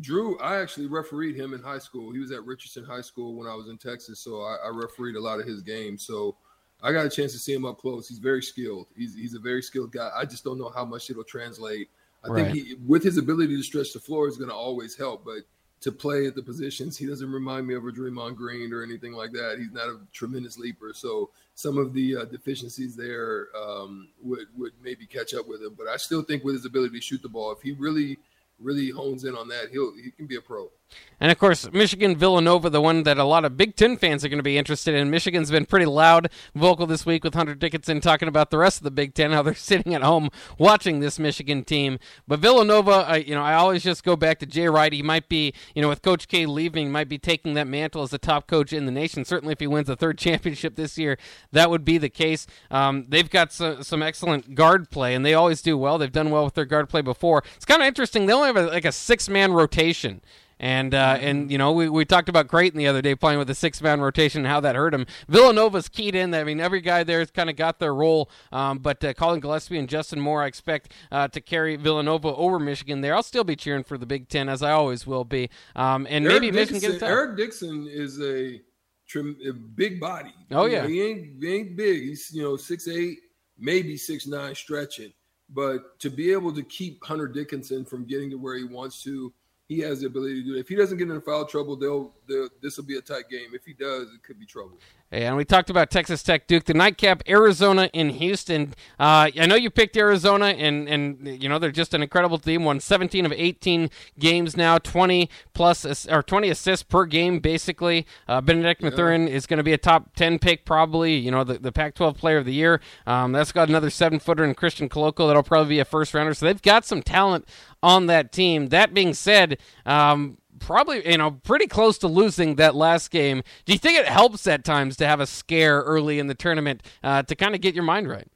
Drew, 0.00 0.38
I 0.40 0.60
actually 0.60 0.86
refereed 0.86 1.36
him 1.36 1.54
in 1.54 1.62
high 1.62 1.78
school. 1.78 2.12
He 2.12 2.18
was 2.18 2.30
at 2.30 2.44
Richardson 2.44 2.84
High 2.84 3.00
School 3.00 3.34
when 3.34 3.46
I 3.48 3.54
was 3.54 3.68
in 3.68 3.78
Texas, 3.78 4.20
so 4.20 4.42
I, 4.42 4.56
I 4.66 4.68
refereed 4.68 5.16
a 5.16 5.20
lot 5.20 5.40
of 5.40 5.46
his 5.46 5.62
games. 5.62 6.04
So 6.06 6.36
I 6.82 6.92
got 6.92 7.06
a 7.06 7.08
chance 7.10 7.32
to 7.32 7.38
see 7.38 7.54
him 7.54 7.64
up 7.64 7.78
close. 7.78 8.06
He's 8.08 8.18
very 8.18 8.42
skilled. 8.42 8.88
He's 8.96 9.14
he's 9.14 9.34
a 9.34 9.38
very 9.38 9.62
skilled 9.62 9.92
guy. 9.92 10.10
I 10.14 10.24
just 10.26 10.44
don't 10.44 10.58
know 10.58 10.68
how 10.74 10.84
much 10.84 11.08
it'll 11.08 11.24
translate. 11.24 11.88
I 12.24 12.28
Right. 12.28 12.52
think 12.52 12.66
he, 12.66 12.74
with 12.86 13.02
his 13.04 13.16
ability 13.16 13.56
to 13.56 13.62
stretch 13.62 13.92
the 13.92 14.00
floor 14.00 14.28
is 14.28 14.36
going 14.36 14.50
to 14.50 14.54
always 14.56 14.96
help, 14.96 15.24
but 15.24 15.38
to 15.86 15.92
play 15.92 16.26
at 16.26 16.34
the 16.34 16.42
positions, 16.42 16.98
he 16.98 17.06
doesn't 17.06 17.30
remind 17.30 17.64
me 17.64 17.74
of 17.74 17.84
a 17.84 17.92
Draymond 17.92 18.34
Green 18.34 18.72
or 18.72 18.82
anything 18.82 19.12
like 19.12 19.30
that. 19.30 19.56
He's 19.56 19.70
not 19.70 19.86
a 19.86 20.00
tremendous 20.12 20.58
leaper, 20.58 20.90
so 20.92 21.30
some 21.54 21.78
of 21.78 21.94
the 21.94 22.16
uh, 22.16 22.24
deficiencies 22.24 22.96
there 22.96 23.46
um, 23.56 24.08
would 24.20 24.48
would 24.56 24.72
maybe 24.82 25.06
catch 25.06 25.32
up 25.32 25.46
with 25.46 25.62
him. 25.62 25.76
But 25.78 25.86
I 25.86 25.96
still 25.96 26.22
think 26.22 26.42
with 26.42 26.56
his 26.56 26.64
ability 26.64 26.98
to 26.98 27.00
shoot 27.00 27.22
the 27.22 27.28
ball, 27.28 27.52
if 27.52 27.62
he 27.62 27.70
really 27.70 28.18
really 28.58 28.90
hones 28.90 29.24
in 29.24 29.34
on 29.36 29.48
that, 29.48 29.70
he'll 29.70 29.94
he 29.94 30.10
can 30.10 30.26
be 30.26 30.36
a 30.36 30.40
pro. 30.40 30.70
And 31.18 31.32
of 31.32 31.38
course, 31.38 31.70
Michigan 31.72 32.14
Villanova, 32.14 32.68
the 32.68 32.80
one 32.80 33.04
that 33.04 33.16
a 33.16 33.24
lot 33.24 33.46
of 33.46 33.56
Big 33.56 33.74
Ten 33.74 33.96
fans 33.96 34.22
are 34.22 34.28
going 34.28 34.38
to 34.38 34.42
be 34.42 34.58
interested 34.58 34.94
in. 34.94 35.10
Michigan's 35.10 35.50
been 35.50 35.64
pretty 35.64 35.86
loud 35.86 36.30
vocal 36.54 36.86
this 36.86 37.06
week 37.06 37.24
with 37.24 37.32
Hunter 37.32 37.54
Dickinson 37.54 38.02
talking 38.02 38.28
about 38.28 38.50
the 38.50 38.58
rest 38.58 38.78
of 38.78 38.84
the 38.84 38.90
Big 38.90 39.14
Ten, 39.14 39.32
how 39.32 39.40
they're 39.40 39.54
sitting 39.70 39.94
at 39.94 40.02
home 40.02 40.28
watching 40.58 41.00
this 41.00 41.18
Michigan 41.18 41.64
team. 41.64 41.98
But 42.28 42.40
Villanova, 42.40 43.06
I, 43.08 43.16
you 43.16 43.34
know, 43.34 43.42
I 43.42 43.54
always 43.54 43.82
just 43.82 44.04
go 44.04 44.14
back 44.14 44.38
to 44.40 44.46
Jay 44.46 44.68
Wright. 44.68 44.92
He 44.92 45.02
might 45.02 45.30
be, 45.30 45.54
you 45.74 45.80
know, 45.80 45.88
with 45.88 46.02
Coach 46.02 46.28
K 46.28 46.44
leaving, 46.44 46.92
might 46.92 47.08
be 47.08 47.18
taking 47.18 47.54
that 47.54 47.66
mantle 47.66 48.02
as 48.02 48.10
the 48.10 48.18
top 48.18 48.46
coach 48.46 48.74
in 48.74 48.84
the 48.84 48.92
nation. 48.92 49.24
Certainly, 49.24 49.52
if 49.52 49.60
he 49.60 49.66
wins 49.66 49.86
the 49.86 49.96
third 49.96 50.18
championship 50.26 50.76
this 50.76 50.98
year, 50.98 51.16
that 51.50 51.70
would 51.70 51.84
be 51.84 51.96
the 51.96 52.10
case. 52.10 52.46
Um, 52.70 53.06
they've 53.08 53.30
got 53.30 53.52
some, 53.54 53.82
some 53.82 54.02
excellent 54.02 54.54
guard 54.54 54.90
play, 54.90 55.14
and 55.14 55.24
they 55.24 55.32
always 55.32 55.62
do 55.62 55.78
well. 55.78 55.96
They've 55.96 56.12
done 56.12 56.30
well 56.30 56.44
with 56.44 56.54
their 56.54 56.66
guard 56.66 56.90
play 56.90 57.00
before. 57.00 57.42
It's 57.56 57.64
kind 57.64 57.80
of 57.80 57.88
interesting. 57.88 58.26
They 58.26 58.34
only 58.46 58.60
have 58.60 58.68
a, 58.68 58.72
like 58.72 58.84
a 58.84 58.92
six 58.92 59.28
man 59.28 59.52
rotation. 59.52 60.22
And 60.58 60.94
uh, 60.94 61.18
and 61.20 61.50
you 61.50 61.58
know 61.58 61.72
we, 61.72 61.86
we 61.90 62.06
talked 62.06 62.30
about 62.30 62.48
Creighton 62.48 62.78
the 62.78 62.86
other 62.86 63.02
day 63.02 63.14
playing 63.14 63.38
with 63.38 63.50
a 63.50 63.54
six 63.54 63.82
man 63.82 64.00
rotation 64.00 64.40
and 64.40 64.46
how 64.46 64.58
that 64.60 64.74
hurt 64.74 64.94
him. 64.94 65.04
Villanova's 65.28 65.86
keyed 65.90 66.14
in. 66.14 66.30
That. 66.30 66.40
I 66.40 66.44
mean 66.44 66.60
every 66.60 66.80
guy 66.80 67.04
there 67.04 67.18
has 67.18 67.30
kind 67.30 67.50
of 67.50 67.56
got 67.56 67.78
their 67.78 67.94
role. 67.94 68.30
Um, 68.52 68.78
but 68.78 69.04
uh, 69.04 69.12
Collin 69.12 69.40
Gillespie 69.40 69.78
and 69.78 69.86
Justin 69.86 70.18
Moore 70.18 70.42
I 70.42 70.46
expect 70.46 70.92
uh, 71.12 71.28
to 71.28 71.42
carry 71.42 71.76
Villanova 71.76 72.28
over 72.28 72.58
Michigan 72.58 73.02
there. 73.02 73.14
I'll 73.14 73.22
still 73.22 73.44
be 73.44 73.54
cheering 73.54 73.84
for 73.84 73.98
the 73.98 74.06
Big 74.06 74.30
Ten 74.30 74.48
as 74.48 74.62
I 74.62 74.70
always 74.70 75.06
will 75.06 75.24
be. 75.24 75.50
Um, 75.74 76.06
and 76.08 76.24
maybe 76.24 76.46
Eric 76.46 76.54
Michigan 76.54 76.80
gets 76.80 76.92
Dixon. 76.94 77.08
Eric 77.08 77.36
Dixon 77.36 77.86
is 77.90 78.18
a, 78.22 78.58
trim, 79.06 79.36
a 79.46 79.52
big 79.52 80.00
body. 80.00 80.32
Oh, 80.52 80.64
You 80.64 80.76
know, 80.76 80.84
yeah. 80.84 80.86
he 80.86 81.02
ain't 81.02 81.42
he 81.42 81.54
ain't 81.54 81.76
big. 81.76 82.00
He's 82.00 82.30
you 82.32 82.42
know 82.42 82.56
six 82.56 82.88
eight, 82.88 83.18
maybe 83.58 83.98
six 83.98 84.26
nine 84.26 84.54
stretching. 84.54 85.12
But 85.48 85.98
to 86.00 86.10
be 86.10 86.32
able 86.32 86.52
to 86.54 86.62
keep 86.62 87.04
Hunter 87.04 87.28
Dickinson 87.28 87.84
from 87.84 88.04
getting 88.04 88.30
to 88.30 88.36
where 88.36 88.56
he 88.56 88.64
wants 88.64 89.02
to, 89.04 89.32
he 89.68 89.80
has 89.80 90.00
the 90.00 90.06
ability 90.06 90.42
to 90.42 90.48
do 90.48 90.56
it. 90.56 90.60
If 90.60 90.68
he 90.68 90.74
doesn't 90.76 90.96
get 90.96 91.08
into 91.08 91.20
foul 91.20 91.44
trouble, 91.44 91.76
they'll, 91.76 92.12
they'll 92.28 92.48
this 92.62 92.76
will 92.76 92.84
be 92.84 92.96
a 92.96 93.00
tight 93.00 93.28
game. 93.30 93.48
If 93.52 93.64
he 93.64 93.72
does, 93.72 94.08
it 94.12 94.22
could 94.22 94.38
be 94.38 94.46
trouble. 94.46 94.78
And 95.12 95.36
we 95.36 95.44
talked 95.44 95.70
about 95.70 95.90
Texas 95.90 96.22
Tech, 96.22 96.48
Duke, 96.48 96.64
the 96.64 96.74
nightcap, 96.74 97.22
Arizona 97.28 97.88
in 97.92 98.10
Houston. 98.10 98.74
Uh, 98.98 99.30
I 99.38 99.46
know 99.46 99.54
you 99.54 99.70
picked 99.70 99.96
Arizona, 99.96 100.46
and 100.46 100.88
and 100.88 101.42
you 101.42 101.48
know 101.48 101.60
they're 101.60 101.70
just 101.70 101.94
an 101.94 102.02
incredible 102.02 102.38
team. 102.38 102.64
Won 102.64 102.80
17 102.80 103.24
of 103.24 103.32
18 103.32 103.88
games 104.18 104.56
now, 104.56 104.78
20 104.78 105.30
plus 105.54 106.06
or 106.08 106.22
20 106.24 106.50
assists 106.50 106.82
per 106.82 107.04
game, 107.04 107.38
basically. 107.38 108.04
Uh, 108.26 108.40
Bennedict 108.40 108.82
Mathurin 108.82 109.28
is 109.28 109.46
going 109.46 109.58
to 109.58 109.64
be 109.64 109.72
a 109.72 109.78
top 109.78 110.14
10 110.16 110.40
pick, 110.40 110.64
probably. 110.64 111.14
You 111.14 111.30
know 111.30 111.44
the, 111.44 111.58
the 111.58 111.70
Pac-12 111.72 112.16
Player 112.16 112.38
of 112.38 112.44
the 112.44 112.54
Year. 112.54 112.80
Um, 113.06 113.30
that's 113.30 113.52
got 113.52 113.68
another 113.68 113.90
seven 113.90 114.18
footer 114.18 114.44
in 114.44 114.54
Christian 114.54 114.88
Koloko 114.88 115.28
that'll 115.28 115.44
probably 115.44 115.76
be 115.76 115.78
a 115.78 115.84
first 115.84 116.14
rounder. 116.14 116.34
So 116.34 116.46
they've 116.46 116.60
got 116.60 116.84
some 116.84 117.02
talent 117.02 117.46
on 117.80 118.06
that 118.06 118.32
team. 118.32 118.70
That 118.70 118.92
being 118.92 119.14
said. 119.14 119.58
Um, 119.84 120.38
probably 120.66 121.08
you 121.08 121.16
know 121.16 121.30
pretty 121.30 121.66
close 121.66 121.96
to 121.98 122.08
losing 122.08 122.56
that 122.56 122.74
last 122.74 123.10
game. 123.10 123.42
Do 123.64 123.72
you 123.72 123.78
think 123.78 123.98
it 123.98 124.06
helps 124.06 124.46
at 124.46 124.64
times 124.64 124.96
to 124.96 125.06
have 125.06 125.20
a 125.20 125.26
scare 125.26 125.80
early 125.80 126.18
in 126.18 126.26
the 126.26 126.34
tournament 126.34 126.82
uh, 127.02 127.22
to 127.22 127.34
kind 127.34 127.54
of 127.54 127.60
get 127.60 127.74
your 127.74 127.84
mind 127.84 128.08
right? 128.08 128.28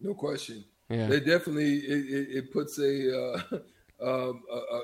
No 0.00 0.14
question. 0.14 0.64
Yeah. 0.88 1.06
They 1.06 1.20
definitely 1.20 1.76
it, 1.76 2.06
it, 2.06 2.36
it 2.36 2.52
puts 2.52 2.78
a, 2.78 3.16
uh, 3.16 3.40
um, 4.02 4.42
a, 4.50 4.56
a 4.56 4.82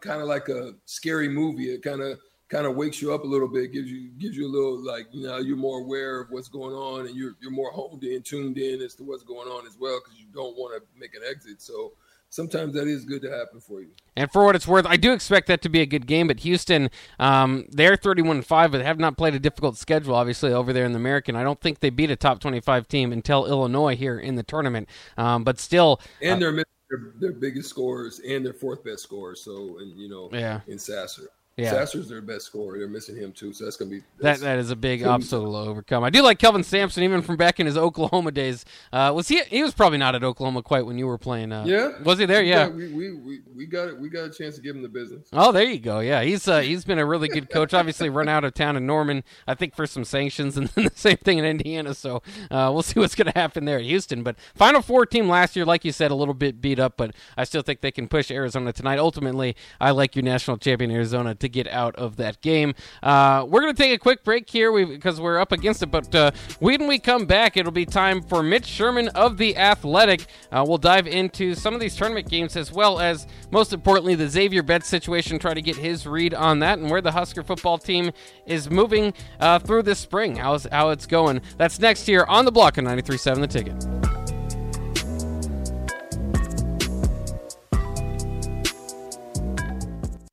kind 0.00 0.20
of 0.20 0.28
like 0.28 0.48
a 0.48 0.74
scary 0.84 1.28
movie. 1.28 1.70
It 1.70 1.82
kind 1.82 2.02
of 2.02 2.18
kind 2.48 2.66
of 2.66 2.76
wakes 2.76 3.00
you 3.00 3.14
up 3.14 3.22
a 3.22 3.26
little 3.26 3.48
bit, 3.48 3.72
gives 3.72 3.90
you 3.90 4.10
gives 4.18 4.36
you 4.36 4.46
a 4.46 4.52
little 4.52 4.84
like 4.84 5.06
you 5.12 5.26
know 5.26 5.38
you're 5.38 5.56
more 5.56 5.80
aware 5.80 6.20
of 6.20 6.30
what's 6.30 6.48
going 6.48 6.74
on 6.74 7.06
and 7.06 7.16
you're 7.16 7.36
you're 7.40 7.52
more 7.52 7.70
honed 7.70 8.02
in, 8.02 8.22
tuned 8.22 8.58
in 8.58 8.82
as 8.82 8.96
to 8.96 9.04
what's 9.04 9.22
going 9.22 9.48
on 9.48 9.64
as 9.66 9.76
well 9.78 10.00
because 10.04 10.18
you 10.18 10.26
don't 10.34 10.56
want 10.56 10.76
to 10.76 11.00
make 11.00 11.14
an 11.14 11.22
exit. 11.28 11.62
So 11.62 11.92
sometimes 12.30 12.74
that 12.74 12.86
is 12.86 13.04
good 13.04 13.22
to 13.22 13.30
happen 13.30 13.60
for 13.60 13.80
you. 13.80 13.90
And 14.16 14.30
for 14.30 14.44
what 14.44 14.56
it's 14.56 14.66
worth, 14.66 14.86
I 14.86 14.96
do 14.96 15.12
expect 15.12 15.46
that 15.48 15.62
to 15.62 15.68
be 15.68 15.80
a 15.80 15.86
good 15.86 16.06
game. 16.06 16.28
But 16.28 16.40
Houston, 16.40 16.90
um, 17.18 17.66
they're 17.70 17.96
31 17.96 18.42
5, 18.42 18.72
but 18.72 18.82
have 18.82 18.98
not 18.98 19.16
played 19.16 19.34
a 19.34 19.38
difficult 19.38 19.76
schedule, 19.76 20.14
obviously, 20.14 20.52
over 20.52 20.72
there 20.72 20.84
in 20.84 20.92
the 20.92 20.98
American. 20.98 21.36
I 21.36 21.42
don't 21.42 21.60
think 21.60 21.80
they 21.80 21.90
beat 21.90 22.10
a 22.10 22.16
top 22.16 22.40
25 22.40 22.88
team 22.88 23.12
until 23.12 23.46
Illinois 23.46 23.96
here 23.96 24.18
in 24.18 24.36
the 24.36 24.42
tournament. 24.42 24.88
Um, 25.16 25.44
but 25.44 25.58
still. 25.58 26.00
And 26.22 26.40
they're 26.40 26.52
missing 26.52 26.64
their, 26.90 27.12
their 27.20 27.32
biggest 27.32 27.68
scorers 27.68 28.20
and 28.20 28.44
their 28.44 28.54
fourth 28.54 28.84
best 28.84 29.02
scorers. 29.02 29.42
So, 29.42 29.78
and, 29.78 29.98
you 29.98 30.08
know, 30.08 30.30
yeah. 30.32 30.60
in 30.66 30.78
Sasser. 30.78 31.28
Yeah. 31.56 31.70
Sasser's 31.70 32.06
their 32.06 32.20
best 32.20 32.44
scorer. 32.44 32.78
They're 32.78 32.86
missing 32.86 33.16
him 33.16 33.32
too, 33.32 33.54
so 33.54 33.64
that's 33.64 33.78
gonna 33.78 33.90
be 33.90 34.02
that. 34.18 34.40
That 34.40 34.58
is 34.58 34.70
a 34.70 34.76
big 34.76 35.02
obstacle 35.04 35.52
to 35.52 35.70
overcome. 35.70 36.04
I 36.04 36.10
do 36.10 36.20
like 36.20 36.38
Kelvin 36.38 36.62
Sampson, 36.62 37.02
even 37.02 37.22
from 37.22 37.38
back 37.38 37.58
in 37.58 37.64
his 37.64 37.78
Oklahoma 37.78 38.30
days. 38.30 38.66
Uh, 38.92 39.10
was 39.16 39.28
he? 39.28 39.42
He 39.44 39.62
was 39.62 39.72
probably 39.72 39.96
not 39.96 40.14
at 40.14 40.22
Oklahoma 40.22 40.62
quite 40.62 40.84
when 40.84 40.98
you 40.98 41.06
were 41.06 41.16
playing. 41.16 41.52
Uh, 41.52 41.64
yeah, 41.66 41.92
was 42.02 42.18
he 42.18 42.26
there? 42.26 42.42
Yeah, 42.42 42.68
we, 42.68 42.92
we, 42.92 43.12
we, 43.14 43.40
we 43.56 43.64
got 43.64 43.88
it. 43.88 43.98
We 43.98 44.10
got 44.10 44.24
a 44.24 44.30
chance 44.30 44.56
to 44.56 44.60
give 44.60 44.76
him 44.76 44.82
the 44.82 44.88
business. 44.90 45.28
Oh, 45.32 45.50
there 45.50 45.64
you 45.64 45.78
go. 45.78 46.00
Yeah, 46.00 46.22
he's 46.22 46.46
uh, 46.46 46.60
he's 46.60 46.84
been 46.84 46.98
a 46.98 47.06
really 47.06 47.28
good 47.28 47.48
coach. 47.48 47.72
Obviously, 47.72 48.10
run 48.10 48.28
out 48.28 48.44
of 48.44 48.52
town 48.52 48.76
in 48.76 48.84
Norman, 48.84 49.24
I 49.46 49.54
think, 49.54 49.74
for 49.74 49.86
some 49.86 50.04
sanctions, 50.04 50.58
and 50.58 50.68
then 50.74 50.84
the 50.84 50.92
same 50.94 51.16
thing 51.16 51.38
in 51.38 51.46
Indiana. 51.46 51.94
So 51.94 52.16
uh, 52.50 52.70
we'll 52.70 52.82
see 52.82 53.00
what's 53.00 53.14
going 53.14 53.32
to 53.32 53.38
happen 53.38 53.64
there 53.64 53.78
at 53.78 53.84
Houston. 53.86 54.22
But 54.22 54.36
Final 54.54 54.82
Four 54.82 55.06
team 55.06 55.26
last 55.26 55.56
year, 55.56 55.64
like 55.64 55.86
you 55.86 55.92
said, 55.92 56.10
a 56.10 56.14
little 56.14 56.34
bit 56.34 56.60
beat 56.60 56.78
up, 56.78 56.98
but 56.98 57.14
I 57.34 57.44
still 57.44 57.62
think 57.62 57.80
they 57.80 57.92
can 57.92 58.08
push 58.08 58.30
Arizona 58.30 58.74
tonight. 58.74 58.98
Ultimately, 58.98 59.56
I 59.80 59.92
like 59.92 60.14
your 60.14 60.22
national 60.22 60.58
champion 60.58 60.90
Arizona 60.90 61.34
to 61.46 61.52
get 61.52 61.68
out 61.68 61.94
of 61.96 62.16
that 62.16 62.40
game. 62.40 62.74
Uh, 63.02 63.46
we're 63.48 63.60
going 63.60 63.74
to 63.74 63.82
take 63.82 63.94
a 63.94 63.98
quick 63.98 64.24
break 64.24 64.48
here 64.48 64.86
because 64.86 65.20
we're 65.20 65.38
up 65.38 65.52
against 65.52 65.82
it. 65.82 65.86
But 65.86 66.14
uh, 66.14 66.30
when 66.58 66.86
we 66.86 66.98
come 66.98 67.26
back, 67.26 67.56
it'll 67.56 67.72
be 67.72 67.86
time 67.86 68.22
for 68.22 68.42
Mitch 68.42 68.66
Sherman 68.66 69.08
of 69.08 69.38
the 69.38 69.56
Athletic. 69.56 70.26
Uh, 70.50 70.64
we'll 70.66 70.78
dive 70.78 71.06
into 71.06 71.54
some 71.54 71.74
of 71.74 71.80
these 71.80 71.96
tournament 71.96 72.28
games 72.28 72.56
as 72.56 72.72
well 72.72 72.98
as, 72.98 73.26
most 73.50 73.72
importantly, 73.72 74.14
the 74.14 74.28
Xavier 74.28 74.62
Betts 74.62 74.88
situation. 74.88 75.38
Try 75.38 75.54
to 75.54 75.62
get 75.62 75.76
his 75.76 76.06
read 76.06 76.34
on 76.34 76.58
that 76.60 76.78
and 76.78 76.90
where 76.90 77.00
the 77.00 77.12
Husker 77.12 77.42
football 77.42 77.78
team 77.78 78.10
is 78.46 78.70
moving 78.70 79.14
uh, 79.40 79.58
through 79.58 79.82
this 79.82 79.98
spring. 79.98 80.36
How's 80.36 80.66
how 80.70 80.90
it's 80.90 81.06
going? 81.06 81.40
That's 81.56 81.78
next 81.78 82.06
here 82.06 82.24
on 82.28 82.44
the 82.44 82.52
block 82.52 82.78
on 82.78 82.84
93.7 82.84 83.40
The 83.40 83.46
Ticket. 83.46 84.25